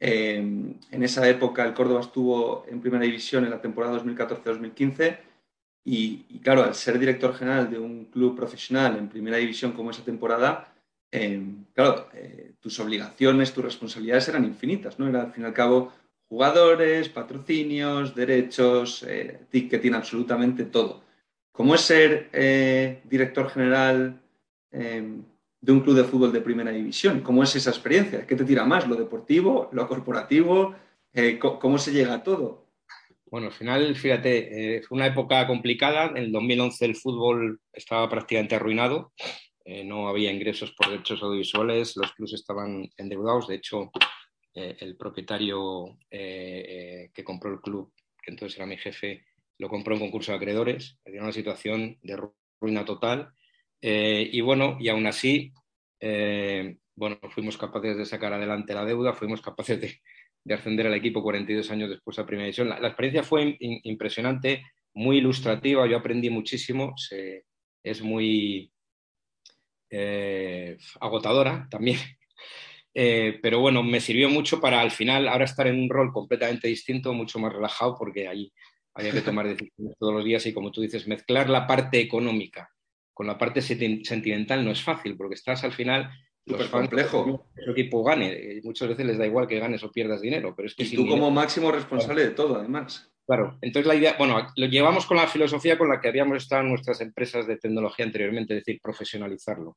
en 0.00 0.78
esa 0.90 1.28
época 1.28 1.64
el 1.64 1.72
Córdoba 1.72 2.00
estuvo 2.00 2.64
en 2.68 2.80
primera 2.80 3.04
división 3.04 3.44
en 3.44 3.50
la 3.50 3.60
temporada 3.60 4.02
2014-2015 4.02 5.18
y, 5.90 6.40
claro, 6.40 6.64
al 6.64 6.74
ser 6.74 6.98
director 6.98 7.34
general 7.34 7.70
de 7.70 7.78
un 7.78 8.06
club 8.06 8.36
profesional 8.36 8.96
en 8.98 9.08
primera 9.08 9.38
división 9.38 9.72
como 9.72 9.90
esa 9.90 10.04
temporada, 10.04 10.70
eh, 11.10 11.42
claro, 11.72 12.10
eh, 12.12 12.52
tus 12.60 12.78
obligaciones, 12.80 13.54
tus 13.54 13.64
responsabilidades 13.64 14.28
eran 14.28 14.44
infinitas, 14.44 14.98
¿no? 14.98 15.08
Era 15.08 15.22
al 15.22 15.32
fin 15.32 15.44
y 15.44 15.46
al 15.46 15.54
cabo 15.54 15.92
jugadores, 16.28 17.08
patrocinios, 17.08 18.14
derechos, 18.14 19.02
eh, 19.02 19.40
ticketing, 19.50 19.94
absolutamente 19.94 20.64
todo. 20.64 21.02
¿Cómo 21.52 21.74
es 21.74 21.80
ser 21.80 22.30
director 23.04 23.50
general 23.50 24.20
de 24.70 25.72
un 25.72 25.80
club 25.80 25.96
de 25.96 26.04
fútbol 26.04 26.30
de 26.30 26.40
primera 26.40 26.70
división? 26.70 27.20
¿Cómo 27.20 27.42
es 27.42 27.56
esa 27.56 27.70
experiencia? 27.70 28.24
¿Qué 28.24 28.36
te 28.36 28.44
tira 28.44 28.64
más, 28.64 28.86
lo 28.86 28.94
deportivo, 28.94 29.68
lo 29.72 29.88
corporativo? 29.88 30.76
¿Cómo 31.40 31.78
se 31.78 31.92
llega 31.92 32.14
a 32.14 32.22
todo? 32.22 32.68
Bueno, 33.30 33.48
al 33.48 33.52
final, 33.52 33.94
fíjate, 33.94 34.76
eh, 34.76 34.82
fue 34.82 34.96
una 34.96 35.06
época 35.06 35.46
complicada. 35.46 36.06
En 36.06 36.16
el 36.16 36.32
2011 36.32 36.84
el 36.86 36.96
fútbol 36.96 37.60
estaba 37.72 38.08
prácticamente 38.08 38.54
arruinado. 38.54 39.12
Eh, 39.64 39.84
no 39.84 40.08
había 40.08 40.32
ingresos 40.32 40.72
por 40.72 40.88
derechos 40.88 41.22
audiovisuales, 41.22 41.94
los 41.96 42.12
clubes 42.12 42.32
estaban 42.32 42.88
endeudados. 42.96 43.48
De 43.48 43.56
hecho, 43.56 43.90
eh, 44.54 44.76
el 44.80 44.96
propietario 44.96 45.98
que 46.10 47.24
compró 47.24 47.52
el 47.52 47.60
club, 47.60 47.92
que 48.22 48.30
entonces 48.30 48.58
era 48.58 48.66
mi 48.66 48.76
jefe, 48.76 49.24
lo 49.58 49.68
compró 49.68 49.94
en 49.94 50.00
concurso 50.00 50.32
de 50.32 50.36
acreedores. 50.36 50.98
Era 51.04 51.22
una 51.22 51.32
situación 51.32 51.98
de 52.02 52.20
ruina 52.60 52.84
total. 52.84 53.32
y 53.80 54.40
bueno, 54.40 54.76
y 54.80 54.88
aún 54.88 55.06
así, 55.06 55.52
bueno, 56.94 57.18
fuimos 57.30 57.56
capaces 57.56 57.96
de 57.96 58.06
sacar 58.06 58.32
adelante 58.32 58.74
la 58.74 58.84
deuda, 58.84 59.12
fuimos 59.12 59.40
capaces 59.40 59.80
de, 59.80 60.00
de 60.48 60.54
ascender 60.54 60.86
al 60.86 60.94
equipo 60.94 61.22
42 61.22 61.70
años 61.70 61.90
después 61.90 62.18
a 62.18 62.26
Primera 62.26 62.46
División. 62.46 62.68
La, 62.68 62.88
experiencia 62.88 63.22
fue 63.22 63.56
impresionante, 63.60 64.62
muy 64.94 65.18
ilustrativa, 65.18 65.86
yo 65.86 65.98
aprendí 65.98 66.30
muchísimo, 66.30 66.94
es 67.82 68.02
muy 68.02 68.72
eh, 69.90 70.78
agotadora 71.00 71.68
también, 71.70 71.98
eh, 73.00 73.38
pero 73.40 73.60
bueno, 73.60 73.82
me 73.82 74.00
sirvió 74.00 74.28
mucho 74.28 74.60
para 74.60 74.80
al 74.80 74.90
final 74.90 75.28
ahora 75.28 75.44
estar 75.44 75.68
en 75.68 75.80
un 75.80 75.88
rol 75.88 76.12
completamente 76.12 76.66
distinto, 76.66 77.12
mucho 77.12 77.38
más 77.38 77.52
relajado, 77.52 77.96
porque 77.96 78.26
ahí 78.26 78.52
había 78.94 79.12
que 79.12 79.20
tomar 79.20 79.46
decisiones 79.46 79.96
todos 79.98 80.14
los 80.14 80.24
días 80.24 80.44
y 80.46 80.52
como 80.52 80.72
tú 80.72 80.80
dices, 80.80 81.06
mezclar 81.06 81.48
la 81.48 81.66
parte 81.66 82.00
económica 82.00 82.70
con 83.14 83.26
la 83.26 83.36
parte 83.36 83.60
sentimental 83.60 84.64
no 84.64 84.70
es 84.70 84.80
fácil, 84.80 85.16
porque 85.16 85.34
estás 85.34 85.64
al 85.64 85.72
final 85.72 86.08
Súper 86.46 86.70
complejo. 86.70 87.46
El 87.56 87.72
equipo 87.72 88.02
gane. 88.02 88.60
Muchas 88.62 88.88
veces 88.88 89.06
les 89.06 89.18
da 89.18 89.26
igual 89.26 89.46
que 89.46 89.58
ganes 89.58 89.82
o 89.82 89.90
pierdas 89.90 90.22
dinero. 90.22 90.54
Pero 90.56 90.68
es 90.68 90.74
que 90.74 90.84
y 90.84 90.94
tú 90.94 91.06
como 91.06 91.30
máximo 91.30 91.70
responsable 91.70 92.22
de 92.22 92.30
todo, 92.30 92.56
además. 92.56 93.12
Claro, 93.26 93.58
entonces 93.60 93.86
la 93.86 93.94
idea, 93.94 94.14
bueno, 94.18 94.46
lo 94.56 94.66
llevamos 94.66 95.04
con 95.04 95.18
la 95.18 95.26
filosofía 95.26 95.76
con 95.76 95.88
la 95.88 96.00
que 96.00 96.08
habíamos 96.08 96.38
estado 96.38 96.62
en 96.62 96.70
nuestras 96.70 97.00
empresas 97.02 97.46
de 97.46 97.58
tecnología 97.58 98.06
anteriormente, 98.06 98.54
es 98.54 98.64
decir, 98.64 98.80
profesionalizarlo. 98.80 99.76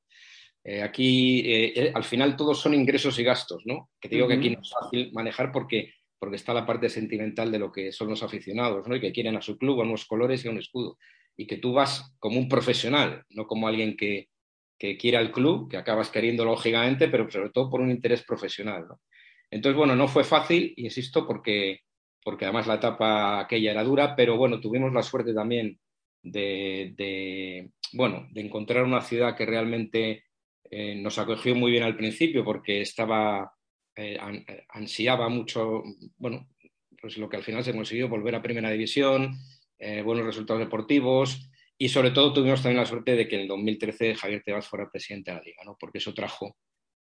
Eh, 0.64 0.82
aquí, 0.82 1.40
eh, 1.40 1.74
eh, 1.76 1.92
al 1.94 2.04
final, 2.04 2.36
todos 2.36 2.60
son 2.60 2.74
ingresos 2.74 3.18
y 3.20 3.24
gastos, 3.24 3.64
¿no? 3.66 3.90
Que 4.00 4.10
digo 4.10 4.28
que 4.28 4.36
aquí 4.36 4.50
no 4.52 4.62
es 4.62 4.70
fácil 4.70 5.12
manejar 5.14 5.52
porque, 5.52 5.94
porque 6.20 6.36
está 6.36 6.54
la 6.54 6.66
parte 6.66 6.90
sentimental 6.90 7.52
de 7.52 7.60
lo 7.60 7.72
que 7.72 7.92
son 7.92 8.10
los 8.10 8.22
aficionados, 8.22 8.88
¿no? 8.88 8.96
Y 8.96 9.02
que 9.02 9.12
quieren 9.12 9.36
a 9.36 9.42
su 9.42 9.58
club, 9.58 9.82
a 9.82 9.84
unos 9.84 10.06
colores 10.06 10.46
y 10.46 10.48
a 10.48 10.52
un 10.52 10.60
escudo. 10.60 10.98
Y 11.36 11.48
que 11.48 11.58
tú 11.58 11.74
vas 11.74 12.16
como 12.20 12.38
un 12.38 12.48
profesional, 12.48 13.24
no 13.30 13.48
como 13.48 13.68
alguien 13.68 13.98
que, 13.98 14.30
que 14.78 14.98
quiera 14.98 15.20
el 15.20 15.32
club, 15.32 15.70
que 15.70 15.78
acabas 15.78 16.10
queriendo 16.10 16.46
lógicamente, 16.46 17.08
pero 17.08 17.30
sobre 17.30 17.50
todo 17.50 17.70
por 17.70 17.82
un 17.82 17.92
interés 17.92 18.24
profesional. 18.24 18.86
Entonces, 19.50 19.78
bueno, 19.78 19.96
no 19.96 20.08
fue 20.08 20.24
fácil, 20.24 20.74
insisto, 20.78 21.28
porque, 21.28 21.82
porque 22.24 22.46
además 22.46 22.68
la 22.68 22.76
etapa 22.76 23.40
aquella 23.40 23.72
era 23.72 23.84
dura, 23.84 24.16
pero 24.16 24.38
bueno, 24.38 24.60
tuvimos 24.60 24.94
la 24.94 25.04
suerte 25.04 25.34
también 25.34 25.80
de, 26.24 27.70
bueno, 27.94 28.28
de 28.32 28.42
encontrar 28.42 28.84
una 28.84 29.02
ciudad 29.02 29.36
que 29.36 29.46
realmente 29.46 30.24
eh, 30.72 30.96
nos 30.96 31.20
acogió 31.20 31.54
muy 31.54 31.72
bien 31.72 31.84
al 31.84 31.98
principio 31.98 32.44
porque 32.44 32.82
estaba, 32.82 33.54
eh, 33.96 34.18
ansiaba 34.70 35.28
mucho, 35.30 35.84
bueno, 36.18 36.48
pues 37.02 37.18
lo 37.18 37.28
que 37.28 37.38
al 37.38 37.44
final 37.44 37.64
se 37.64 37.74
consiguió, 37.74 38.08
volver 38.08 38.36
a 38.36 38.42
primera 38.42 38.72
división, 38.72 39.38
eh, 39.78 40.02
buenos 40.02 40.26
resultados 40.26 40.62
deportivos, 40.62 41.52
y 41.78 41.90
sobre 41.90 42.12
todo 42.12 42.32
tuvimos 42.32 42.62
también 42.62 42.78
la 42.78 42.86
suerte 42.86 43.16
de 43.16 43.28
que 43.28 43.36
en 43.36 43.42
el 43.42 43.48
2013 43.48 44.16
Javier 44.16 44.44
Tebas 44.46 44.68
fuera 44.68 44.90
presidente 44.90 45.32
de 45.32 45.38
la 45.38 45.44
liga, 45.44 45.64
¿no? 45.66 45.76
porque 45.80 45.98
eso 45.98 46.14
trajo, 46.14 46.56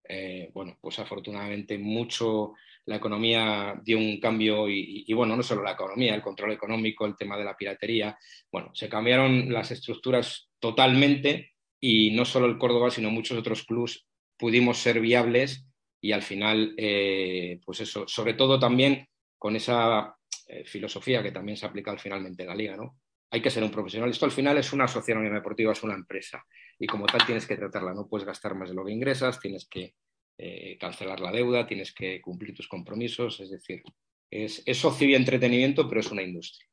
eh, 0.08 0.50
bueno, 0.54 0.78
pues 0.80 1.00
afortunadamente 1.00 1.78
mucho, 1.78 2.54
la 2.86 2.96
economía 2.96 3.82
dio 3.84 3.98
un 3.98 4.20
cambio 4.20 4.70
y, 4.70 5.12
bueno, 5.14 5.36
no 5.36 5.44
solo 5.44 5.64
la 5.64 5.72
economía, 5.72 6.16
el 6.16 6.22
control 6.22 6.54
económico, 6.54 7.06
el 7.06 7.18
tema 7.18 7.38
de 7.38 7.44
la 7.44 7.58
piratería, 7.58 8.18
bueno, 8.50 8.72
se 8.74 8.88
cambiaron 8.88 9.52
las 9.52 9.72
estructuras 9.72 10.50
totalmente 10.60 11.56
y 11.80 12.12
no 12.12 12.26
solo 12.26 12.48
el 12.48 12.58
Córdoba, 12.58 12.92
sino 12.92 13.12
muchos 13.12 13.38
otros 13.38 13.64
clubes 13.64 14.06
pudimos 14.38 14.78
ser 14.78 15.00
viables 15.00 15.68
y 16.02 16.12
al 16.12 16.22
final, 16.22 16.74
eh, 16.78 17.60
pues 17.66 17.82
eso, 17.82 18.08
sobre 18.08 18.34
todo 18.34 18.60
también 18.60 19.08
con 19.38 19.56
esa 19.56 20.16
eh, 20.48 20.64
filosofía 20.66 21.24
que 21.24 21.32
también 21.32 21.58
se 21.58 21.66
ha 21.66 21.70
aplicado 21.70 21.98
finalmente 21.98 22.44
en 22.44 22.50
la 22.50 22.56
liga, 22.56 22.78
¿no? 22.78 22.98
hay 23.30 23.42
que 23.42 23.50
ser 23.50 23.64
un 23.64 23.72
profesional. 23.72 24.10
Esto 24.10 24.26
al 24.26 24.32
final 24.32 24.58
es 24.58 24.72
una 24.74 24.86
asociación 24.86 25.34
deportiva, 25.34 25.72
es 25.72 25.84
una 25.84 25.96
empresa 25.96 26.44
y 26.80 26.88
como 26.88 27.06
tal 27.06 27.26
tienes 27.26 27.46
que 27.46 27.58
tratarla. 27.58 27.94
No 27.94 28.08
puedes 28.08 28.26
gastar 28.26 28.56
más 28.56 28.70
de 28.70 28.76
lo 28.76 28.86
que 28.86 28.92
ingresas, 28.92 29.40
tienes 29.40 29.68
que 29.68 29.96
eh, 30.38 30.78
cancelar 30.80 31.20
la 31.20 31.32
deuda, 31.32 31.68
tienes 31.68 31.94
que 31.94 32.22
cumplir 32.22 32.56
tus 32.56 32.68
compromisos. 32.68 33.40
Es 33.40 33.50
decir, 33.50 33.84
es, 34.30 34.64
es 34.66 34.78
socio 34.78 35.08
y 35.08 35.16
entretenimiento, 35.16 35.88
pero 35.88 36.02
es 36.02 36.12
una 36.12 36.24
industria. 36.24 36.68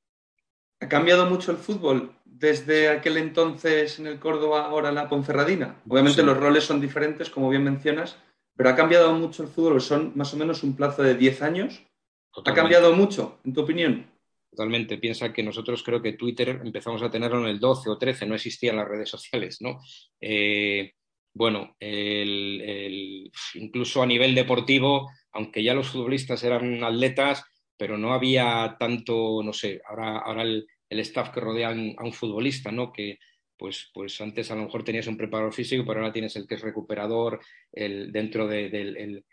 ¿Ha 0.81 0.89
cambiado 0.89 1.27
mucho 1.27 1.51
el 1.51 1.57
fútbol 1.57 2.15
desde 2.25 2.89
aquel 2.89 3.17
entonces 3.17 3.99
en 3.99 4.07
el 4.07 4.19
Córdoba, 4.19 4.67
ahora 4.67 4.91
en 4.91 4.97
la 4.97 5.09
Ponferradina? 5.09 5.81
Obviamente 5.89 6.23
los 6.23 6.37
roles 6.37 6.65
son 6.65 6.81
diferentes, 6.81 7.31
como 7.31 7.49
bien 7.49 7.65
mencionas, 7.65 8.17
pero 8.57 8.71
ha 8.71 8.77
cambiado 8.77 9.13
mucho 9.13 9.43
el 9.43 9.49
fútbol. 9.49 9.81
Son 9.81 10.13
más 10.15 10.35
o 10.35 10.37
menos 10.37 10.63
un 10.63 10.77
plazo 10.77 11.03
de 11.03 11.15
10 11.15 11.43
años. 11.43 11.83
¿Ha 12.45 12.53
cambiado 12.53 12.95
mucho, 12.95 13.39
en 13.45 13.53
tu 13.53 13.61
opinión? 13.63 14.15
totalmente. 14.55 14.99
Piensa 14.99 15.33
que 15.33 15.43
nosotros 15.43 15.83
creo 15.83 16.01
que 16.01 16.13
Twitter 16.13 16.61
empezamos 16.65 17.03
a 17.03 17.11
tenerlo 17.11 17.41
en 17.41 17.49
el 17.49 17.59
12 17.59 17.91
o 17.91 17.99
13, 17.99 18.27
no 18.27 18.37
existían 18.37 18.77
las 18.77 18.89
redes 18.89 19.11
sociales, 19.11 19.59
¿no? 19.61 19.81
Eh, 20.21 20.93
bueno, 21.35 21.77
incluso 23.55 24.03
a 24.03 24.07
nivel 24.07 24.37
deportivo, 24.37 25.11
aunque 25.33 25.65
ya 25.65 25.75
los 25.75 25.89
futbolistas 25.89 26.45
eran 26.45 26.85
atletas, 26.85 27.45
pero 27.77 27.99
no 27.99 28.13
había 28.13 28.77
tanto, 28.79 29.43
no 29.43 29.53
sé, 29.53 29.81
ahora, 29.87 30.19
ahora 30.19 30.43
el, 30.43 30.67
staff 30.89 31.31
que 31.31 31.41
rodea 31.41 31.71
a 31.71 32.05
un 32.05 32.13
futbolista, 32.13 32.71
¿no? 32.71 32.93
Que, 32.93 33.19
pues, 33.57 33.91
pues 33.93 34.21
antes 34.21 34.51
a 34.51 34.55
lo 34.55 34.63
mejor 34.63 34.85
tenías 34.85 35.09
un 35.09 35.17
preparador 35.17 35.53
físico, 35.53 35.85
pero 35.85 36.01
ahora 36.01 36.13
tienes 36.13 36.37
el 36.37 36.47
que 36.47 36.55
es 36.55 36.61
recuperador, 36.61 37.41
el, 37.73 38.13
dentro 38.13 38.47
del 38.47 39.25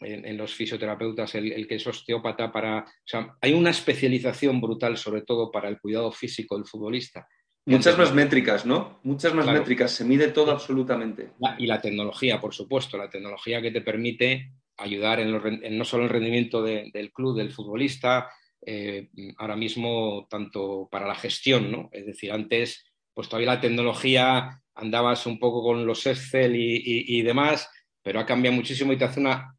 en, 0.00 0.36
los 0.36 0.54
fisioterapeutas, 0.54 1.34
el, 1.34 1.66
que 1.66 1.74
es 1.76 1.86
osteópata 1.86 2.50
para... 2.50 2.80
O 2.80 3.04
sea, 3.04 3.36
hay 3.40 3.52
una 3.52 3.70
especialización 3.70 4.60
brutal, 4.60 4.96
sobre 4.96 5.22
todo 5.22 5.50
para 5.50 5.68
el 5.68 5.78
cuidado 5.78 6.10
físico 6.12 6.56
del 6.56 6.66
futbolista. 6.66 7.28
Muchas 7.66 7.98
más 7.98 8.14
métricas, 8.14 8.64
¿no? 8.64 9.00
Muchas 9.04 9.34
más 9.34 9.46
métricas, 9.46 9.92
se 9.92 10.04
mide 10.04 10.28
todo 10.28 10.50
absolutamente. 10.50 11.32
Y 11.58 11.66
la 11.66 11.80
tecnología, 11.80 12.40
por 12.40 12.54
supuesto, 12.54 12.96
la 12.96 13.10
tecnología 13.10 13.60
que 13.60 13.70
te 13.70 13.82
permite 13.82 14.52
ayudar 14.80 15.20
en, 15.20 15.78
no 15.78 15.84
solo 15.84 16.04
el 16.04 16.10
rendimiento 16.10 16.62
del 16.62 17.12
club, 17.12 17.36
del 17.36 17.52
futbolista, 17.52 18.30
eh, 18.64 19.08
ahora 19.38 19.56
mismo 19.56 20.26
tanto 20.28 20.88
para 20.90 21.06
la 21.06 21.14
gestión, 21.14 21.70
¿no? 21.70 21.88
Es 21.92 22.06
decir, 22.06 22.32
antes, 22.32 22.84
pues 23.14 23.28
todavía 23.28 23.54
la 23.54 23.60
tecnología 23.60 24.60
andabas 24.74 25.26
un 25.26 25.38
poco 25.38 25.62
con 25.62 25.86
los 25.86 26.06
Excel 26.06 26.54
y, 26.56 27.22
demás, 27.22 27.70
pero 28.02 28.20
ha 28.20 28.26
cambiado 28.26 28.56
muchísimo 28.56 28.92
y 28.92 28.96
te 28.96 29.04
hace 29.04 29.20
una, 29.20 29.54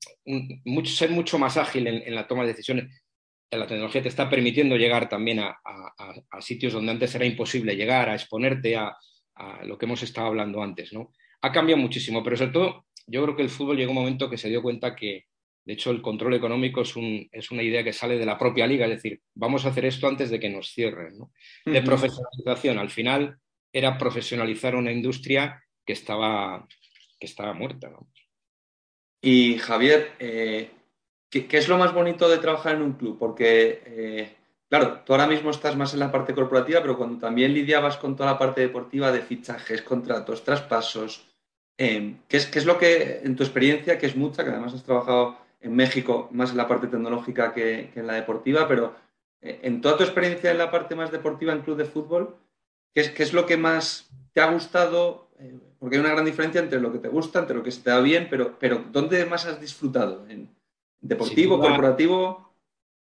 mucho, 0.66 0.92
ser 0.92 1.12
mucho 1.12 1.38
más 1.38 1.58
ágil 1.58 1.88
en, 1.88 2.16
la 2.16 2.28
toma 2.28 2.44
de 2.44 2.50
decisiones. 2.50 3.04
La 3.52 3.68
tecnología 3.68 4.02
te 4.02 4.08
está 4.08 4.30
permitiendo 4.30 4.78
llegar 4.78 5.10
también 5.10 5.40
a, 5.40 5.58
sitios 6.40 6.74
donde 6.74 6.92
antes 6.92 7.14
era 7.14 7.26
imposible 7.26 7.76
llegar, 7.76 8.10
a 8.10 8.16
exponerte 8.16 8.76
a, 8.76 8.96
lo 9.64 9.78
que 9.78 9.86
hemos 9.86 10.04
estado 10.04 10.28
hablando 10.28 10.62
antes, 10.62 10.94
¿no? 10.94 11.12
Ha 11.42 11.52
cambiado 11.52 11.82
muchísimo, 11.82 12.24
pero 12.24 12.38
sobre 12.38 12.52
todo 12.52 12.86
yo 13.12 13.24
creo 13.24 13.36
que 13.36 13.42
el 13.42 13.50
fútbol 13.50 13.78
llegó 13.78 13.92
un 13.92 13.98
momento 13.98 14.30
que 14.30 14.38
se 14.38 14.50
dio 14.50 14.62
cuenta 14.62 14.96
que, 14.96 15.26
de 15.66 15.74
hecho, 15.74 15.92
el 15.92 16.02
control 16.02 16.34
económico 16.34 16.82
es, 16.82 16.96
una 16.96 17.62
idea 17.62 17.84
que 17.84 17.94
sale 17.94 18.18
de 18.18 18.26
la 18.26 18.38
propia 18.38 18.66
liga, 18.66 18.86
es 18.86 18.92
decir, 18.92 19.22
vamos 19.36 19.66
a 19.66 19.70
hacer 19.70 19.86
esto 19.86 20.08
antes 20.08 20.30
de 20.30 20.40
que 20.40 20.50
nos 20.50 20.72
cierren. 20.72 21.20
De 21.66 21.82
profesionalización, 21.82 22.80
al 22.80 22.90
final 22.90 23.38
era 23.74 23.98
profesionalizar 23.98 24.76
una 24.76 24.92
industria 24.92 25.62
que 25.86 25.94
estaba, 25.94 26.66
que 27.20 27.28
estaba 27.28 27.54
muerta. 27.54 27.92
Y 29.22 29.58
Javier, 29.58 30.14
eh, 30.20 30.72
¿qué, 31.30 31.48
es 31.52 31.68
lo 31.68 31.78
más 31.78 31.94
bonito 31.94 32.30
de 32.30 32.38
trabajar 32.38 32.76
en 32.76 32.82
un 32.82 32.94
club? 32.94 33.20
Porque, 33.20 33.84
eh, 33.86 34.36
claro, 34.70 35.02
tú 35.06 35.14
ahora 35.14 35.28
mismo 35.28 35.52
estás 35.52 35.76
más 35.76 35.94
en 35.94 36.00
la 36.00 36.12
parte 36.12 36.34
corporativa, 36.34 36.82
pero 36.82 36.98
cuando 36.98 37.20
también 37.20 37.54
lidiabas 37.54 37.98
con 37.98 38.16
toda 38.16 38.32
la 38.32 38.40
parte 38.40 38.62
deportiva 38.62 39.12
de 39.12 39.22
fichajes, 39.22 39.82
contratos, 39.82 40.44
traspasos, 40.44 41.31
eh, 41.84 42.16
¿qué, 42.28 42.38
es, 42.38 42.46
¿qué, 42.46 42.60
es, 42.60 42.66
lo 42.66 42.78
que, 42.78 43.22
en 43.24 43.36
tu 43.36 43.42
experiencia, 43.42 43.98
que 43.98 44.06
es 44.06 44.16
mucha, 44.16 44.44
que 44.44 44.52
además 44.52 44.76
has 44.76 44.84
trabajado 44.84 45.36
en 45.62 45.76
México 45.76 46.30
más 46.32 46.52
en 46.52 46.58
la 46.58 46.68
parte 46.68 46.86
tecnológica 46.86 47.56
que, 47.56 47.90
en 47.96 48.06
la 48.06 48.14
deportiva, 48.14 48.68
pero 48.68 48.94
eh, 49.42 49.62
en 49.64 49.82
toda 49.82 49.98
tu 49.98 50.04
experiencia 50.04 50.52
en 50.52 50.60
la 50.60 50.70
parte 50.70 50.94
más 50.94 51.12
deportiva 51.12 51.54
en 51.54 51.62
club 51.62 51.78
de 51.78 51.86
fútbol, 51.86 52.36
¿qué 52.94 53.02
es, 53.02 53.10
qué 53.10 53.24
es 53.24 53.34
lo 53.34 53.48
que 53.48 53.58
más 53.58 54.12
te 54.32 54.42
ha 54.42 54.52
gustado? 54.52 55.32
Eh, 55.40 55.58
porque 55.80 55.96
hay 55.96 56.02
una 56.02 56.12
gran 56.12 56.26
diferencia 56.26 56.62
entre 56.62 56.80
lo 56.80 56.92
que 56.92 57.00
te 57.00 57.08
gusta, 57.08 57.40
entre 57.40 57.56
lo 57.56 57.64
que 57.64 57.72
se 57.72 57.82
te 57.82 57.90
da 57.90 58.00
bien, 58.00 58.28
pero, 58.30 58.60
pero 58.60 58.86
¿dónde 58.92 59.26
más 59.26 59.48
has 59.48 59.60
disfrutado? 59.60 60.28
¿En 60.30 60.50
deportivo, 61.00 61.60
corporativo? 61.60 62.51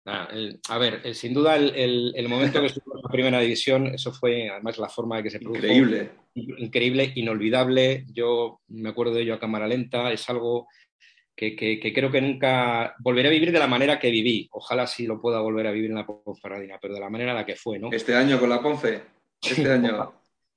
A 0.06 0.78
ver, 0.78 1.14
sin 1.14 1.34
duda 1.34 1.56
el, 1.56 2.26
momento 2.28 2.60
que 2.60 2.66
estuvo 2.66 2.96
en 2.96 3.02
la 3.02 3.10
primera 3.10 3.40
división, 3.40 3.86
eso 3.88 4.12
fue 4.12 4.48
además 4.48 4.78
la 4.78 4.88
forma 4.88 5.18
de 5.18 5.22
que 5.24 5.30
se 5.30 5.38
produjo. 5.38 5.58
Increíble. 5.58 6.10
Increíble, 6.34 7.12
inolvidable. 7.16 8.06
Yo 8.12 8.60
me 8.68 8.88
acuerdo 8.88 9.14
de 9.14 9.22
ello 9.22 9.34
a 9.34 9.40
cámara 9.40 9.66
lenta. 9.66 10.12
Es 10.12 10.28
algo 10.30 10.68
que, 11.48 11.92
creo 11.94 12.10
que 12.10 12.20
nunca 12.20 12.94
volveré 12.98 13.28
a 13.28 13.32
vivir 13.32 13.52
de 13.52 13.58
la 13.58 13.66
manera 13.66 13.98
que 13.98 14.10
viví. 14.10 14.48
Ojalá 14.52 14.86
sí 14.86 15.06
lo 15.06 15.20
pueda 15.20 15.40
volver 15.40 15.66
a 15.66 15.72
vivir 15.72 15.90
en 15.90 15.96
la 15.96 16.06
Ponferradina, 16.06 16.78
pero 16.80 16.94
de 16.94 17.00
la 17.00 17.10
manera 17.10 17.30
en 17.30 17.38
la 17.38 17.46
que 17.46 17.56
fue, 17.56 17.78
¿no? 17.78 17.90
Este 17.92 18.14
año 18.14 18.38
con 18.38 18.50
la 18.50 18.60
Ponfe, 18.60 19.02
este 19.42 19.70
año. 19.70 20.12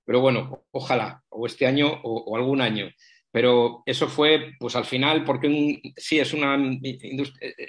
pero 0.05 0.19
bueno, 0.19 0.65
ojalá, 0.71 1.23
o 1.29 1.45
este 1.45 1.65
año 1.65 2.01
o, 2.03 2.35
algún 2.35 2.61
año. 2.61 2.89
Pero 3.33 3.81
eso 3.87 4.07
fue, 4.07 4.51
pues 4.59 4.75
al 4.75 4.85
final, 4.85 5.23
porque 5.23 5.81
sí, 5.97 6.19
es 6.19 6.33
una 6.33 6.55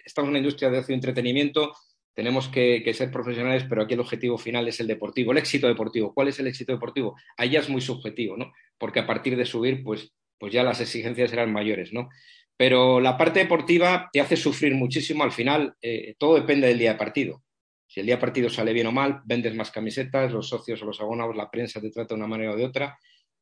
estamos 0.05 0.27
en 0.27 0.31
una 0.31 0.39
industria 0.39 0.69
de 0.69 0.85
entretenimiento, 0.93 1.73
tenemos 2.13 2.49
que, 2.49 2.93
ser 2.93 3.11
profesionales, 3.11 3.65
pero 3.67 3.81
aquí 3.83 3.95
el 3.95 4.01
objetivo 4.01 4.37
final 4.37 4.69
es 4.69 4.79
el 4.81 4.87
deportivo, 4.87 5.33
el 5.33 5.39
éxito 5.39 5.67
deportivo. 5.67 6.13
¿Cuál 6.13 6.29
es 6.29 6.39
el 6.39 6.49
éxito 6.49 6.73
deportivo? 6.73 7.17
Ya 7.51 7.61
es 7.61 7.71
muy 7.71 7.81
subjetivo, 7.81 8.37
¿no? 8.37 8.53
Porque 8.77 9.01
a 9.01 9.07
partir 9.07 9.39
de 9.39 9.47
subir, 9.47 9.83
pues, 9.83 10.13
pues 10.39 10.53
ya 10.53 10.63
las 10.63 10.83
exigencias 10.83 11.31
serán 11.31 11.51
mayores, 11.51 11.95
¿no? 11.95 12.11
Pero 12.59 13.01
la 13.01 13.17
parte 13.17 13.41
deportiva 13.41 14.11
te 14.13 14.21
hace 14.21 14.37
sufrir 14.37 14.75
muchísimo. 14.75 15.25
Al 15.25 15.33
final, 15.33 15.77
eh, 15.81 16.15
todo 16.19 16.35
depende 16.35 16.69
del 16.69 16.79
día 16.79 16.93
de 16.93 16.99
partido. 16.99 17.43
Si 17.87 18.01
el 18.01 18.07
día 18.07 18.17
de 18.17 18.21
partido 18.21 18.51
sale 18.51 18.75
bien 18.75 18.87
o 18.87 18.93
mal, 18.93 19.23
vendes 19.25 19.55
más 19.55 19.71
camisetas, 19.71 20.31
los 20.31 20.49
socios 20.49 20.83
o 20.83 20.85
los 20.85 21.01
abonados, 21.01 21.35
la 21.35 21.51
prensa 21.51 21.81
te 21.81 21.91
trata 21.91 22.15
de 22.15 22.21
una 22.21 22.29
manera 22.29 22.53
o 22.53 22.57
de 22.57 22.67
otra. 22.67 22.99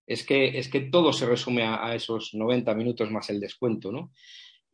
Es 0.07 0.25
que, 0.25 0.59
es 0.59 0.69
que 0.69 0.81
todo 0.81 1.13
se 1.13 1.27
resume 1.27 1.63
a, 1.63 1.95
esos 1.95 2.35
90 2.35 2.75
minutos 2.75 3.11
más 3.11 3.31
el 3.31 3.41
descuento, 3.41 3.93
¿no? 3.93 4.13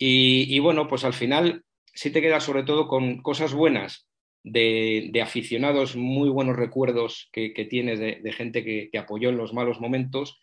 Y, 0.00 0.58
bueno, 0.60 0.86
pues 0.86 1.04
al 1.04 1.12
final 1.12 1.64
sí 1.92 2.10
te 2.10 2.20
quedas 2.20 2.44
sobre 2.44 2.62
todo 2.62 2.86
con 2.86 3.20
cosas 3.20 3.52
buenas 3.52 4.08
de, 4.44 5.10
aficionados, 5.22 5.96
muy 5.96 6.28
buenos 6.28 6.56
recuerdos 6.56 7.28
que, 7.32 7.50
tienes 7.68 7.98
de, 7.98 8.32
gente 8.32 8.64
que, 8.64 8.88
que, 8.90 8.98
apoyó 8.98 9.28
en 9.28 9.36
los 9.36 9.52
malos 9.52 9.80
momentos 9.80 10.38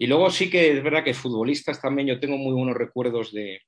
y 0.00 0.06
luego 0.06 0.30
sí 0.30 0.48
que 0.48 0.72
es 0.72 0.82
verdad 0.82 1.04
que 1.04 1.12
futbolistas 1.12 1.82
también 1.82 2.08
yo 2.08 2.18
tengo 2.18 2.38
muy 2.38 2.54
buenos 2.54 2.74
recuerdos 2.74 3.34
de, 3.34 3.60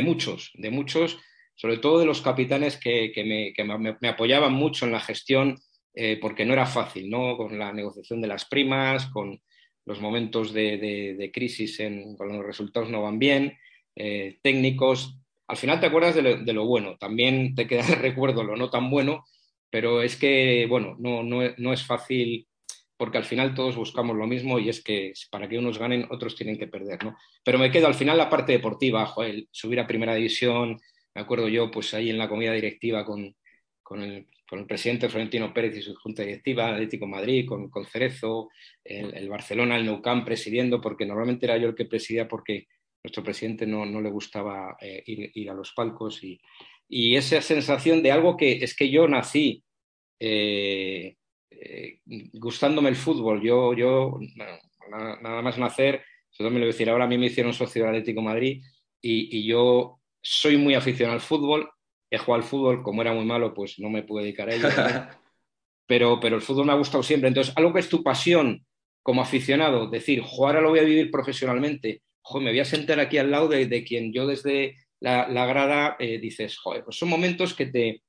muchos, 0.00 0.52
de 0.54 0.70
muchos, 0.70 1.18
sobre 1.56 1.78
todo 1.78 1.98
de 1.98 2.06
los 2.06 2.22
capitanes 2.22 2.78
que, 2.78 3.52
me, 4.00 4.08
apoyaban 4.08 4.52
mucho 4.52 4.86
en 4.86 4.92
la 4.92 5.00
gestión 5.00 5.56
eh, 5.92 6.20
porque 6.22 6.44
no 6.44 6.52
era 6.52 6.66
fácil, 6.66 7.10
¿no? 7.10 7.36
Con 7.36 7.58
la 7.58 7.72
negociación 7.72 8.20
de 8.20 8.28
las 8.28 8.44
primas, 8.44 9.06
con 9.06 9.42
los 9.86 10.00
momentos 10.00 10.52
de, 10.52 11.30
crisis 11.32 11.80
en, 11.80 12.16
cuando 12.16 12.36
los 12.36 12.46
resultados 12.46 12.90
no 12.90 13.02
van 13.02 13.18
bien, 13.18 13.56
eh, 13.94 14.38
técnicos. 14.42 15.16
Al 15.46 15.56
final 15.56 15.80
te 15.80 15.86
acuerdas 15.86 16.14
de 16.16 16.52
lo, 16.52 16.66
bueno, 16.66 16.96
también 16.98 17.54
te 17.54 17.66
queda 17.66 17.82
de 17.86 17.94
recuerdo 17.94 18.42
lo 18.42 18.56
no 18.56 18.68
tan 18.68 18.90
bueno, 18.90 19.24
pero 19.70 20.02
es 20.02 20.16
que, 20.16 20.66
bueno, 20.68 20.96
no, 20.98 21.22
no, 21.22 21.40
no 21.56 21.72
es 21.72 21.84
fácil 21.84 22.46
porque 22.96 23.18
al 23.18 23.24
final 23.24 23.54
todos 23.54 23.76
buscamos 23.76 24.16
lo 24.16 24.26
mismo 24.26 24.58
y 24.58 24.70
es 24.70 24.82
que 24.82 25.12
para 25.30 25.48
que 25.48 25.58
unos 25.58 25.78
ganen, 25.78 26.06
otros 26.10 26.34
tienen 26.34 26.58
que 26.58 26.66
perder, 26.66 27.04
¿no? 27.04 27.16
Pero 27.44 27.58
me 27.58 27.70
quedo 27.70 27.86
al 27.86 27.94
final 27.94 28.16
la 28.16 28.30
parte 28.30 28.52
deportiva, 28.52 29.06
Joel, 29.06 29.48
subir 29.50 29.78
a 29.80 29.86
primera 29.86 30.14
división, 30.14 30.80
me 31.14 31.20
acuerdo 31.20 31.48
yo, 31.48 31.70
pues 31.70 31.92
ahí 31.94 32.10
en 32.10 32.18
la 32.18 32.28
comida 32.28 32.52
directiva 32.52 33.04
con, 33.04 33.36
el, 33.94 34.26
presidente 34.66 35.08
Florentino 35.08 35.52
Pérez 35.52 35.76
y 35.76 35.82
su 35.82 35.94
junta 35.96 36.22
directiva, 36.22 36.68
Atlético 36.68 37.06
Madrid, 37.06 37.46
con, 37.46 37.84
Cerezo, 37.86 38.48
el, 38.84 39.28
Barcelona, 39.28 39.76
el 39.76 39.86
Nou 39.86 40.00
Camp 40.00 40.24
presidiendo, 40.24 40.80
porque 40.80 41.04
normalmente 41.04 41.46
era 41.46 41.58
yo 41.58 41.68
el 41.68 41.74
que 41.74 41.84
presidía 41.84 42.28
porque 42.28 42.68
nuestro 43.02 43.22
presidente 43.22 43.66
no, 43.66 43.84
le 44.00 44.10
gustaba 44.10 44.76
eh, 44.80 45.02
ir, 45.06 45.50
a 45.50 45.54
los 45.54 45.72
palcos 45.72 46.22
y, 46.22 46.40
esa 46.88 47.42
sensación 47.42 48.02
de 48.02 48.12
algo 48.12 48.36
que 48.36 48.62
es 48.62 48.76
que 48.76 48.88
yo 48.88 49.08
nací 49.08 49.64
eh, 50.20 51.16
eh, 51.50 52.00
gustándome 52.32 52.90
el 52.90 52.96
fútbol. 52.96 53.42
Yo, 53.42 53.74
yo 53.74 54.18
nada, 54.36 55.42
más 55.42 55.58
nacer, 55.58 56.02
eso 56.30 56.44
también 56.44 56.60
lo 56.60 56.66
voy 56.66 56.72
decir, 56.72 56.90
ahora 56.90 57.04
a 57.04 57.08
mí 57.08 57.18
me 57.18 57.26
hicieron 57.26 57.52
socio 57.52 57.82
del 57.82 57.90
Atlético 57.90 58.22
Madrid 58.22 58.62
y, 59.00 59.46
yo 59.46 60.00
soy 60.20 60.56
muy 60.56 60.74
aficionado 60.74 61.14
al 61.14 61.20
fútbol. 61.20 61.70
He 62.10 62.18
jugado 62.18 62.42
al 62.42 62.48
fútbol, 62.48 62.82
como 62.82 63.02
era 63.02 63.12
muy 63.12 63.24
malo, 63.24 63.52
pues 63.54 63.78
no 63.78 63.90
me 63.90 64.02
pude 64.02 64.24
dedicar 64.24 64.48
a 64.48 64.54
ello. 64.54 64.68
pero, 65.86 66.20
pero 66.20 66.36
el 66.36 66.42
fútbol 66.42 66.66
me 66.66 66.72
ha 66.72 66.76
gustado 66.76 67.02
siempre. 67.02 67.28
Entonces, 67.28 67.52
algo 67.56 67.72
que 67.72 67.80
es 67.80 67.88
tu 67.88 68.02
pasión 68.02 68.64
como 69.02 69.22
aficionado, 69.22 69.88
decir, 69.88 70.20
jugar 70.20 70.60
lo 70.60 70.70
voy 70.70 70.80
a 70.80 70.84
vivir 70.84 71.10
profesionalmente, 71.12 72.02
me 72.34 72.50
voy 72.50 72.58
a 72.58 72.64
sentar 72.64 72.98
aquí 72.98 73.18
al 73.18 73.30
lado 73.30 73.46
de, 73.46 73.84
quien 73.84 74.12
yo 74.12 74.26
desde 74.26 74.76
la, 74.98 75.46
grada 75.46 75.96
eh, 76.00 76.18
dices, 76.18 76.58
joder, 76.58 76.82
pues 76.82 76.98
son 76.98 77.08
momentos 77.08 77.54
que 77.54 77.66
te, 77.66 78.02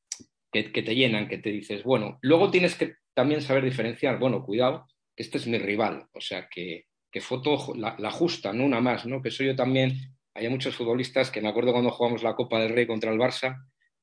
que, 0.51 0.63
te 0.63 0.95
llenan, 0.95 1.27
que 1.27 1.38
te 1.38 1.51
dices, 1.51 1.83
bueno, 1.83 2.17
luego 2.21 2.49
tienes 2.49 2.75
que 2.75 2.95
también 3.13 3.41
saber 3.41 3.63
diferenciar, 3.63 4.17
bueno, 4.17 4.43
cuidado, 4.43 4.88
que 5.15 5.23
este 5.23 5.38
es 5.38 5.47
mi 5.47 5.57
rival, 5.57 6.07
o 6.13 6.21
sea, 6.21 6.47
que, 6.49 6.86
que 7.12 7.21
foto 7.21 7.73
la, 7.75 8.12
justa, 8.12 8.53
no 8.53 8.65
una 8.65 8.81
más, 8.81 9.05
¿no? 9.05 9.21
Que 9.21 9.31
soy 9.31 9.47
yo 9.47 9.55
también, 9.55 10.15
hay 10.33 10.49
muchos 10.49 10.75
futbolistas 10.75 11.31
que 11.31 11.41
me 11.41 11.49
acuerdo 11.49 11.71
cuando 11.71 11.91
jugamos 11.91 12.23
la 12.23 12.36
Copa 12.36 12.60
del 12.60 12.73
Rey 12.73 12.88
contra 12.88 13.12
el 13.12 13.19
Barça, 13.19 13.57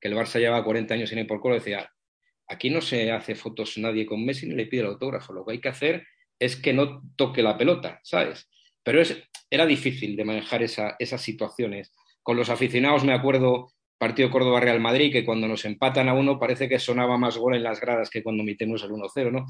que 0.05 0.09
el 0.09 0.15
Barça 0.15 0.39
lleva 0.39 0.63
40 0.63 0.93
años 0.93 1.09
sin 1.09 1.19
ir 1.19 1.27
por 1.27 1.41
culo, 1.41 1.55
decía, 1.55 1.91
aquí 2.47 2.69
no 2.69 2.83
se 2.83 3.11
hace 3.11 3.35
fotos 3.35 3.79
nadie 3.79 4.05
con 4.05 4.23
Messi 4.23 4.47
ni 4.47 4.55
le 4.55 4.67
pide 4.67 4.83
el 4.83 4.89
autógrafo, 4.89 5.33
lo 5.33 5.47
que 5.47 5.53
hay 5.53 5.61
que 5.63 5.71
hacer 5.71 6.07
es 6.39 6.57
que 6.57 6.75
no 6.75 7.01
toque 7.17 7.43
la 7.43 7.57
pelota, 7.57 8.01
¿sabes? 8.03 8.51
Pero 8.83 9.01
es, 9.01 9.17
era 9.49 9.65
difícil 9.65 10.15
de 10.15 10.27
manejar 10.27 10.63
esas 10.63 11.23
situaciones. 11.23 11.91
Con 12.23 12.37
los 12.37 12.51
aficionados 12.51 13.03
me 13.03 13.15
acuerdo 13.15 13.73
partido 13.97 14.31
Córdoba-Real 14.31 14.79
Madrid, 14.79 15.11
que 15.11 15.25
cuando 15.25 15.49
nos 15.49 15.65
empatan 15.65 16.11
a 16.11 16.13
uno 16.13 16.39
parece 16.39 16.69
que 16.69 16.79
sonaba 16.79 17.17
más 17.17 17.39
gol 17.39 17.55
en 17.55 17.63
las 17.63 17.81
gradas 17.81 18.11
que 18.11 18.23
cuando 18.23 18.45
metemos 18.45 18.83
el 18.83 18.91
1-0, 18.91 19.33
¿no? 19.33 19.47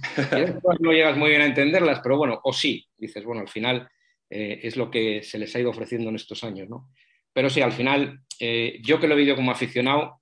no 0.79 0.93
llegas 0.93 1.17
muy 1.17 1.31
bien 1.31 1.43
a 1.43 1.47
entenderlas, 1.47 1.99
pero 2.01 2.17
bueno, 2.17 2.39
o 2.45 2.53
sí, 2.53 2.87
dices, 2.97 3.25
bueno, 3.25 3.41
al 3.41 3.49
final 3.49 3.89
eh, 4.31 4.61
es 4.63 4.77
lo 4.77 4.89
que 4.89 5.25
se 5.25 5.41
les 5.41 5.57
ha 5.57 5.59
ido 5.59 5.71
ofreciendo 5.71 6.11
en 6.11 6.15
estos 6.17 6.45
años, 6.45 6.69
¿no? 6.69 6.91
Pero 7.33 7.51
sí, 7.51 7.61
al 7.61 7.73
final, 7.73 8.21
eh, 8.39 8.79
yo 8.85 9.01
que 9.01 9.09
lo 9.09 9.15
he 9.15 9.17
vivido 9.17 9.35
como 9.35 9.51
aficionado, 9.51 10.21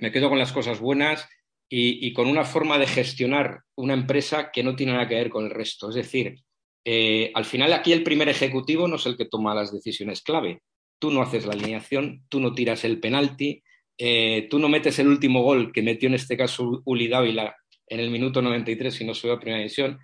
me 0.00 0.12
quedo 0.12 0.28
con 0.28 0.38
las 0.38 0.52
cosas 0.52 0.80
buenas 0.80 1.28
y, 1.68 2.12
con 2.12 2.28
una 2.28 2.44
forma 2.44 2.78
de 2.78 2.86
gestionar 2.86 3.60
una 3.74 3.94
empresa 3.94 4.50
que 4.52 4.62
no 4.62 4.76
tiene 4.76 4.92
nada 4.92 5.08
que 5.08 5.16
ver 5.16 5.30
con 5.30 5.44
el 5.44 5.50
resto. 5.50 5.88
Es 5.88 5.96
decir, 5.96 6.36
eh, 6.84 7.32
al 7.34 7.44
final 7.44 7.72
aquí 7.72 7.92
el 7.92 8.04
primer 8.04 8.28
ejecutivo 8.28 8.86
no 8.86 8.96
es 8.96 9.06
el 9.06 9.16
que 9.16 9.24
toma 9.24 9.54
las 9.54 9.72
decisiones 9.72 10.22
clave, 10.22 10.60
tú 11.00 11.10
no 11.10 11.22
haces 11.22 11.46
la 11.46 11.54
alineación, 11.54 12.24
tú 12.28 12.38
no 12.38 12.54
tiras 12.54 12.84
el 12.84 13.00
penalti, 13.00 13.62
eh, 13.98 14.46
tú 14.50 14.58
no 14.58 14.68
metes 14.68 14.98
el 14.98 15.08
último 15.08 15.42
gol 15.42 15.72
que 15.72 15.82
metió 15.82 16.08
en 16.08 16.14
este 16.14 16.36
caso 16.36 16.82
Uli 16.84 17.08
Dávila 17.08 17.56
en 17.86 18.00
el 18.00 18.10
minuto 18.10 18.42
93 18.42 19.00
y 19.00 19.04
no 19.04 19.14
subió 19.14 19.34
a 19.34 19.40
primera 19.40 19.58
división. 19.58 19.98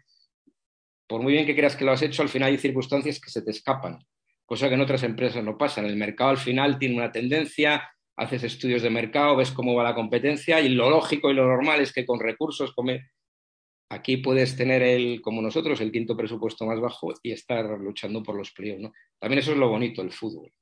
Por 1.07 1.23
muy 1.23 1.33
bien 1.33 1.47
que 1.47 1.57
creas 1.57 1.77
que 1.77 1.85
lo 1.85 1.93
has 1.93 2.03
hecho, 2.03 2.23
al 2.23 2.29
final 2.29 2.51
hay 2.51 2.59
circunstancias 2.59 3.21
que 3.21 3.31
se 3.31 3.43
te 3.43 3.51
escapan, 3.51 3.99
cosa 4.45 4.69
que 4.69 4.75
en 4.75 4.81
otras 4.81 5.03
empresas 5.03 5.43
no 5.43 5.59
pasa. 5.59 5.81
En 5.81 5.87
el 5.87 5.97
mercado 5.97 6.31
al 6.31 6.39
final 6.39 6.79
tiene 6.79 6.97
una 6.97 7.11
tendencia, 7.11 7.91
haces 8.21 8.43
estudios 8.45 8.83
de 8.83 8.91
mercado, 8.91 9.35
ves 9.35 9.51
cómo 9.51 9.75
va 9.75 9.83
la 9.83 9.95
competencia 9.95 10.61
y 10.61 10.69
lo 10.69 10.91
lógico 10.91 11.31
y 11.31 11.35
lo 11.35 11.47
normal 11.47 11.81
es 11.81 11.91
que 11.91 12.05
con 12.05 12.21
recursos, 12.21 12.73
como 12.75 12.93
aquí 13.89 14.19
puedes 14.19 14.57
tener 14.57 14.83
el, 14.83 15.23
como 15.23 15.41
nosotros, 15.41 15.81
el 15.81 15.91
quinto 15.91 16.15
presupuesto 16.15 16.67
más 16.67 16.79
bajo 16.79 17.15
y 17.23 17.33
estar 17.33 17.65
luchando 17.81 18.23
por 18.23 18.37
los 18.37 18.51
playoffs. 18.51 18.83
¿no? 18.83 18.93
También 19.19 19.39
eso 19.39 19.53
es 19.53 19.59
lo 19.59 19.71
bonito, 19.71 20.03
el 20.03 20.13
fútbol. 20.13 20.53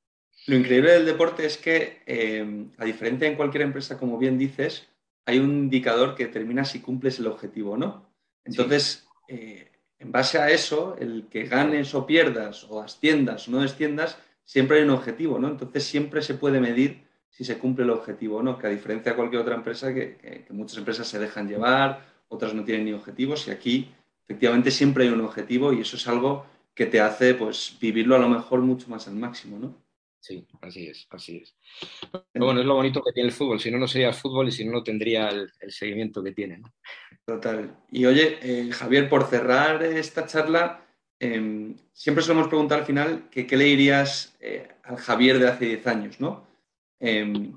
Lo 0.47 0.55
increíble 0.55 0.93
del 0.93 1.05
deporte 1.05 1.45
es 1.45 1.57
que, 1.57 2.01
eh, 2.05 2.65
a 2.77 2.85
diferencia 2.85 3.27
en 3.27 3.35
cualquier 3.35 3.63
empresa, 3.63 3.99
como 3.99 4.17
bien 4.17 4.37
dices, 4.37 4.87
hay 5.25 5.39
un 5.39 5.51
indicador 5.51 6.15
que 6.15 6.27
determina 6.27 6.63
si 6.63 6.79
cumples 6.79 7.19
el 7.19 7.27
objetivo 7.27 7.71
o 7.71 7.77
no. 7.77 8.09
Entonces, 8.45 9.05
eh, 9.27 9.69
en 9.99 10.13
base 10.13 10.37
a 10.37 10.49
eso, 10.49 10.95
el 10.97 11.27
que 11.29 11.43
ganes 11.43 11.93
o 11.93 12.05
pierdas, 12.05 12.63
o 12.69 12.81
asciendas 12.81 13.49
o 13.49 13.51
no 13.51 13.59
desciendas, 13.59 14.17
siempre 14.45 14.77
hay 14.77 14.83
un 14.83 14.91
objetivo, 14.91 15.39
¿no? 15.39 15.49
Entonces, 15.49 15.83
siempre 15.83 16.21
se 16.21 16.35
puede 16.35 16.61
medir 16.61 17.08
si 17.29 17.43
se 17.43 17.57
cumple 17.57 17.85
el 17.85 17.91
objetivo 17.91 18.37
o 18.37 18.43
no, 18.43 18.57
que 18.57 18.67
a 18.67 18.69
diferencia 18.69 19.11
de 19.11 19.15
cualquier 19.15 19.41
otra 19.41 19.55
empresa, 19.55 19.93
que 19.93 20.45
muchas 20.49 20.77
empresas 20.77 21.07
se 21.07 21.19
dejan 21.19 21.47
llevar, 21.47 22.05
otras 22.27 22.53
no 22.53 22.63
tienen 22.63 22.85
ni 22.85 22.93
objetivos, 22.93 23.47
y 23.47 23.51
aquí, 23.51 23.91
efectivamente, 24.23 24.71
siempre 24.71 25.05
hay 25.05 25.09
un 25.09 25.21
objetivo 25.21 25.73
y 25.73 25.81
eso 25.81 25.95
es 25.95 26.07
algo 26.07 26.45
que 26.73 26.85
te 26.85 27.01
hace, 27.01 27.33
pues, 27.33 27.77
vivirlo 27.79 28.15
a 28.15 28.19
lo 28.19 28.29
mejor 28.29 28.61
mucho 28.61 28.87
más 28.89 29.07
al 29.07 29.15
máximo, 29.15 29.59
¿no? 29.59 29.75
Sí, 30.21 30.45
así 30.61 30.87
es, 30.87 31.07
así 31.11 31.37
es. 31.37 31.55
bueno, 32.35 32.59
es 32.59 32.65
lo 32.65 32.75
bonito 32.75 33.01
que 33.01 33.13
tiene 33.13 33.29
el 33.29 33.35
fútbol. 33.35 33.59
Si 33.59 33.71
no, 33.71 33.77
no 33.77 33.87
sería 33.87 34.11
fútbol 34.11 34.49
y 34.49 34.51
si 34.51 34.65
no, 34.65 34.73
no 34.73 34.83
tendría 34.83 35.29
el, 35.29 35.51
seguimiento 35.69 36.21
que 36.21 36.33
tiene. 36.33 36.61
Total. 37.25 37.77
Y 37.89 38.05
oye, 38.05 38.37
eh, 38.41 38.71
Javier, 38.71 39.07
por 39.07 39.25
cerrar 39.27 39.81
esta 39.83 40.25
charla, 40.25 40.85
em, 41.19 41.75
siempre 41.93 42.23
solemos 42.23 42.49
preguntar 42.49 42.79
al 42.79 42.85
final 42.85 43.29
que, 43.29 43.47
qué 43.47 43.55
le 43.55 43.65
dirías 43.65 44.35
eh, 44.41 44.67
al 44.83 44.97
Javier 44.97 45.39
de 45.39 45.47
hace 45.47 45.65
10 45.65 45.87
años, 45.87 46.19
¿no? 46.19 46.48
Em, 46.99 47.53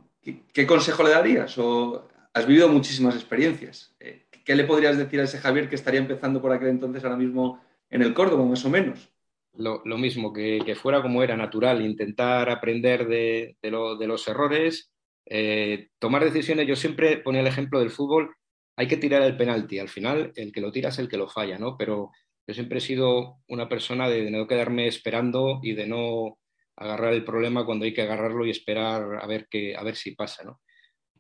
¿qué, 0.53 0.67
consejo 0.67 1.03
le 1.03 1.11
darías? 1.11 1.57
O 1.59 2.09
has 2.33 2.47
vivido 2.47 2.69
muchísimas 2.69 3.15
experiencias. 3.15 3.95
Eh, 4.01 4.27
¿Qué 4.45 4.55
le 4.55 4.65
podrías 4.65 4.99
decir 4.99 5.21
a 5.21 5.25
ese 5.25 5.39
Javier 5.39 5.69
que 5.69 5.77
estaría 5.77 6.01
empezando 6.01 6.41
por 6.41 6.53
aquel 6.53 6.69
entonces 6.69 7.05
ahora 7.05 7.17
mismo 7.17 7.61
en 7.91 8.03
el 8.03 8.15
Córdoba, 8.15 8.45
más 8.45 8.65
o 8.65 8.71
menos? 8.71 9.13
lo, 9.55 9.99
mismo, 9.99 10.33
que, 10.33 10.75
fuera 10.77 11.03
como 11.03 11.23
era 11.23 11.37
natural, 11.37 11.85
intentar 11.85 12.49
aprender 12.51 13.07
de, 13.07 13.57
los 13.63 14.29
errores, 14.29 14.91
eh, 15.27 15.89
tomar 15.99 16.25
decisiones. 16.25 16.67
Yo 16.67 16.77
siempre 16.77 17.19
ponía 17.19 17.41
el 17.41 17.47
ejemplo 17.47 17.81
del 17.81 17.91
fútbol, 17.91 18.35
hay 18.77 18.89
que 18.89 18.97
tirar 18.97 19.23
el 19.23 19.37
penalti, 19.37 19.79
al 19.79 19.89
final 19.89 20.33
el 20.35 20.53
que 20.53 20.61
lo 20.61 20.73
tira 20.73 20.89
es 20.89 20.99
el 20.99 21.09
que 21.09 21.19
lo 21.19 21.29
falla, 21.29 21.59
¿no? 21.59 21.77
Pero 21.77 22.11
yo 22.47 22.55
siempre 22.55 22.79
he 22.79 22.81
sido 22.81 23.39
una 23.49 23.69
persona 23.69 24.09
de, 24.09 24.31
no 24.31 24.47
quedarme 24.47 24.87
esperando 24.89 25.61
y 25.63 25.75
de 25.75 25.87
no 25.87 26.39
agarrar 26.83 27.13
el 27.13 27.25
problema 27.25 27.65
cuando 27.65 27.85
hay 27.85 27.95
que 27.95 28.03
agarrarlo 28.03 28.45
y 28.45 28.51
esperar 28.51 29.19
a 29.23 29.27
ver, 29.27 29.47
qué, 29.51 29.77
a 29.77 29.83
ver 29.83 29.97
si 29.97 30.15
pasa, 30.15 30.45
¿no? 30.45 30.61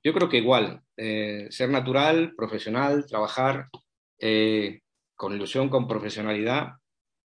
Yo 0.04 0.12
creo 0.12 0.28
que 0.28 0.38
igual, 0.38 0.82
eh, 0.96 1.46
ser 1.50 1.70
natural, 1.70 2.34
profesional, 2.36 3.06
trabajar 3.06 3.68
eh, 4.18 4.80
con 5.14 5.32
ilusión, 5.32 5.68
con 5.68 5.86
profesionalidad 5.86 6.72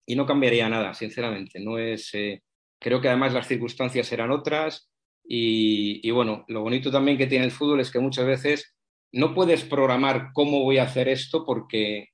y 0.06 0.16
no 0.16 0.24
cambiaría 0.24 0.68
nada, 0.68 0.94
sinceramente. 0.94 1.60
No 1.60 1.78
es, 1.78 2.14
eh, 2.14 2.42
creo 2.80 3.00
que 3.00 3.08
además 3.08 3.34
las 3.34 3.46
circunstancias 3.46 4.10
eran 4.12 4.30
otras 4.30 4.90
y, 5.24 6.10
bueno, 6.10 6.44
lo 6.48 6.62
bonito 6.62 6.90
también 6.90 7.18
que 7.18 7.26
tiene 7.26 7.44
el 7.44 7.52
fútbol 7.52 7.80
es 7.80 7.90
que 7.90 8.00
muchas 8.00 8.26
veces 8.26 8.74
no 9.12 9.34
puedes 9.34 9.64
programar 9.64 10.30
cómo 10.32 10.62
voy 10.62 10.78
a 10.78 10.84
hacer 10.84 11.08
esto 11.08 11.44
porque, 11.44 12.08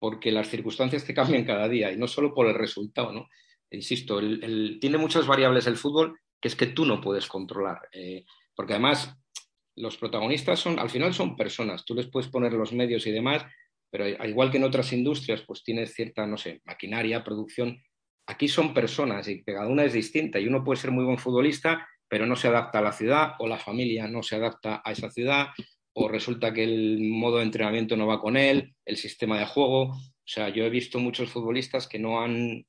porque 0.00 0.32
las 0.32 0.48
circunstancias 0.48 1.04
te 1.04 1.14
cambian 1.14 1.44
cada 1.44 1.68
día 1.68 1.92
y 1.92 1.96
no 1.96 2.08
solo 2.08 2.34
por 2.34 2.46
el 2.48 2.54
resultado, 2.54 3.12
¿no? 3.12 3.28
Insisto, 3.72 4.20
tiene 4.20 4.98
muchas 4.98 5.26
variables 5.26 5.66
el 5.66 5.76
fútbol 5.76 6.18
que 6.40 6.48
es 6.48 6.56
que 6.56 6.66
tú 6.66 6.84
no 6.84 7.00
puedes 7.00 7.26
controlar, 7.26 7.88
eh, 7.92 8.24
porque 8.54 8.74
además 8.74 9.16
los 9.76 9.96
protagonistas 9.96 10.58
son, 10.58 10.78
al 10.78 10.90
final 10.90 11.14
son 11.14 11.36
personas, 11.36 11.84
tú 11.84 11.94
les 11.94 12.08
puedes 12.08 12.28
poner 12.28 12.52
los 12.52 12.72
medios 12.72 13.06
y 13.06 13.12
demás, 13.12 13.44
pero 13.90 14.04
al 14.04 14.28
igual 14.28 14.50
que 14.50 14.56
en 14.56 14.64
otras 14.64 14.92
industrias, 14.92 15.42
pues 15.42 15.62
tienes 15.62 15.94
cierta, 15.94 16.26
no 16.26 16.36
sé, 16.36 16.60
maquinaria, 16.64 17.22
producción. 17.22 17.80
Aquí 18.26 18.48
son 18.48 18.74
personas 18.74 19.28
y 19.28 19.42
cada 19.44 19.68
una 19.68 19.84
es 19.84 19.92
distinta 19.92 20.40
y 20.40 20.48
uno 20.48 20.64
puede 20.64 20.80
ser 20.80 20.90
muy 20.90 21.04
buen 21.04 21.18
futbolista, 21.18 21.86
pero 22.08 22.26
no 22.26 22.36
se 22.36 22.48
adapta 22.48 22.80
a 22.80 22.82
la 22.82 22.92
ciudad 22.92 23.34
o 23.38 23.46
la 23.46 23.58
familia 23.58 24.08
no 24.08 24.22
se 24.22 24.36
adapta 24.36 24.82
a 24.84 24.92
esa 24.92 25.10
ciudad 25.10 25.48
o 25.94 26.08
resulta 26.08 26.52
que 26.52 26.64
el 26.64 27.00
modo 27.02 27.38
de 27.38 27.44
entrenamiento 27.44 27.96
no 27.96 28.06
va 28.06 28.20
con 28.20 28.36
él, 28.36 28.74
el 28.84 28.96
sistema 28.96 29.38
de 29.38 29.46
juego. 29.46 29.90
O 29.90 30.26
sea, 30.26 30.48
yo 30.48 30.64
he 30.64 30.70
visto 30.70 30.98
muchos 30.98 31.30
futbolistas 31.30 31.86
que 31.86 31.98
no 31.98 32.20
han 32.20 32.64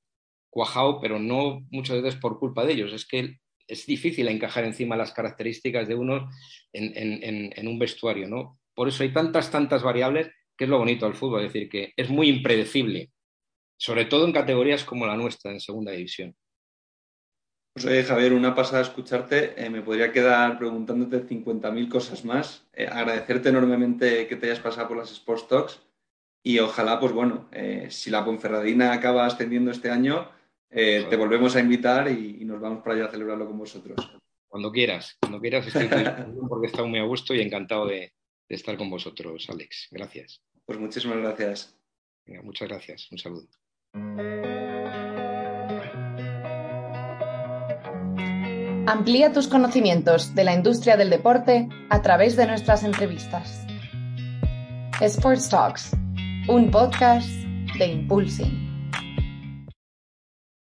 cuajado, 0.54 1.02
pero 1.02 1.18
no 1.18 1.66
muchas 1.72 2.02
veces 2.02 2.20
por 2.20 2.38
culpa 2.38 2.64
de 2.64 2.74
ellos. 2.74 2.94
Es 2.94 3.08
que 3.08 3.40
es 3.68 3.86
difícil 3.88 4.28
encajar 4.28 4.64
encima 4.66 4.96
las 4.96 5.12
características 5.12 5.88
de 5.88 5.96
uno 5.96 6.30
en, 6.72 7.68
un 7.68 7.80
vestuario, 7.80 8.30
¿no? 8.30 8.60
Por 8.76 8.88
eso 8.88 9.02
hay 9.02 9.12
tantas, 9.12 9.50
tantas 9.50 9.82
variables 9.82 10.30
que 10.56 10.66
es 10.66 10.70
lo 10.70 10.78
bonito 10.78 11.06
del 11.06 11.16
fútbol, 11.16 11.42
es 11.42 11.52
decir, 11.52 11.70
que 11.70 11.94
es 11.98 12.10
muy 12.10 12.30
impredecible, 12.30 13.12
sobre 13.78 14.06
todo 14.06 14.26
en 14.26 14.32
categorías 14.32 14.84
como 14.84 15.08
la 15.08 15.18
nuestra, 15.18 15.52
en 15.52 15.60
segunda 15.60 15.92
división. 15.92 16.36
Pues 17.74 17.88
oye, 17.88 18.04
Javier, 18.04 18.34
una 18.34 18.54
pasada 18.54 18.84
escucharte. 18.84 19.56
Eh, 19.58 19.72
me 19.72 19.82
podría 19.82 20.12
quedar 20.12 20.60
preguntándote 20.60 21.28
50.000 21.28 21.90
cosas 21.90 22.24
más. 22.24 22.68
Eh, 22.74 22.86
agradecerte 22.86 23.50
enormemente 23.50 24.28
que 24.28 24.36
te 24.36 24.46
hayas 24.46 24.60
pasado 24.60 24.90
por 24.90 24.98
las 24.98 25.12
Sports 25.12 25.48
Talks 25.48 25.82
y 26.44 26.60
ojalá, 26.60 27.00
pues 27.00 27.14
bueno, 27.14 27.48
eh, 27.54 27.88
si 27.90 28.12
la 28.12 28.26
Ponferradina 28.26 28.92
acaba 28.92 29.26
ascendiendo 29.26 29.72
este 29.72 29.90
año, 29.90 30.30
te 30.74 31.16
volvemos 31.16 31.56
a 31.56 31.60
invitar 31.60 32.10
y, 32.10 32.44
nos 32.46 32.60
vamos 32.60 32.84
para 32.84 32.96
allá 32.96 33.06
a 33.06 33.12
celebrarlo 33.12 33.48
con 33.48 33.58
vosotros. 33.58 33.98
Cuando 34.48 34.72
quieras, 34.72 35.18
cuando 35.20 35.40
quieras 35.40 35.68
estoy 35.68 35.88
porque 36.50 36.68
he 36.68 36.70
estado 36.70 36.88
muy 36.88 37.00
a 37.00 37.04
gusto 37.04 37.34
y 37.34 37.42
encantado 37.42 37.88
de, 37.88 38.14
de 38.50 38.56
estar 38.56 38.78
con 38.78 38.90
vosotros, 38.90 39.48
Alex. 39.50 39.88
Gracias. 39.92 40.42
Pues 40.66 40.80
muchísimas 40.80 41.18
gracias. 41.18 41.78
muchas 42.44 42.68
gracias. 42.68 43.12
Un 43.12 43.18
saludo. 43.18 43.48
Amplía 48.86 49.32
tus 49.32 49.48
conocimientos 49.48 50.36
de 50.36 50.44
la 50.44 50.54
industria 50.54 50.98
del 50.98 51.10
deporte 51.10 51.70
a 51.90 52.02
través 52.02 52.36
de 52.36 52.46
nuestras 52.46 52.84
entrevistas. 52.84 53.66
Sports 55.02 55.50
Talks, 55.50 55.92
un 56.48 56.70
podcast 56.70 57.30
de 57.78 57.88
Impulsing. 57.88 58.73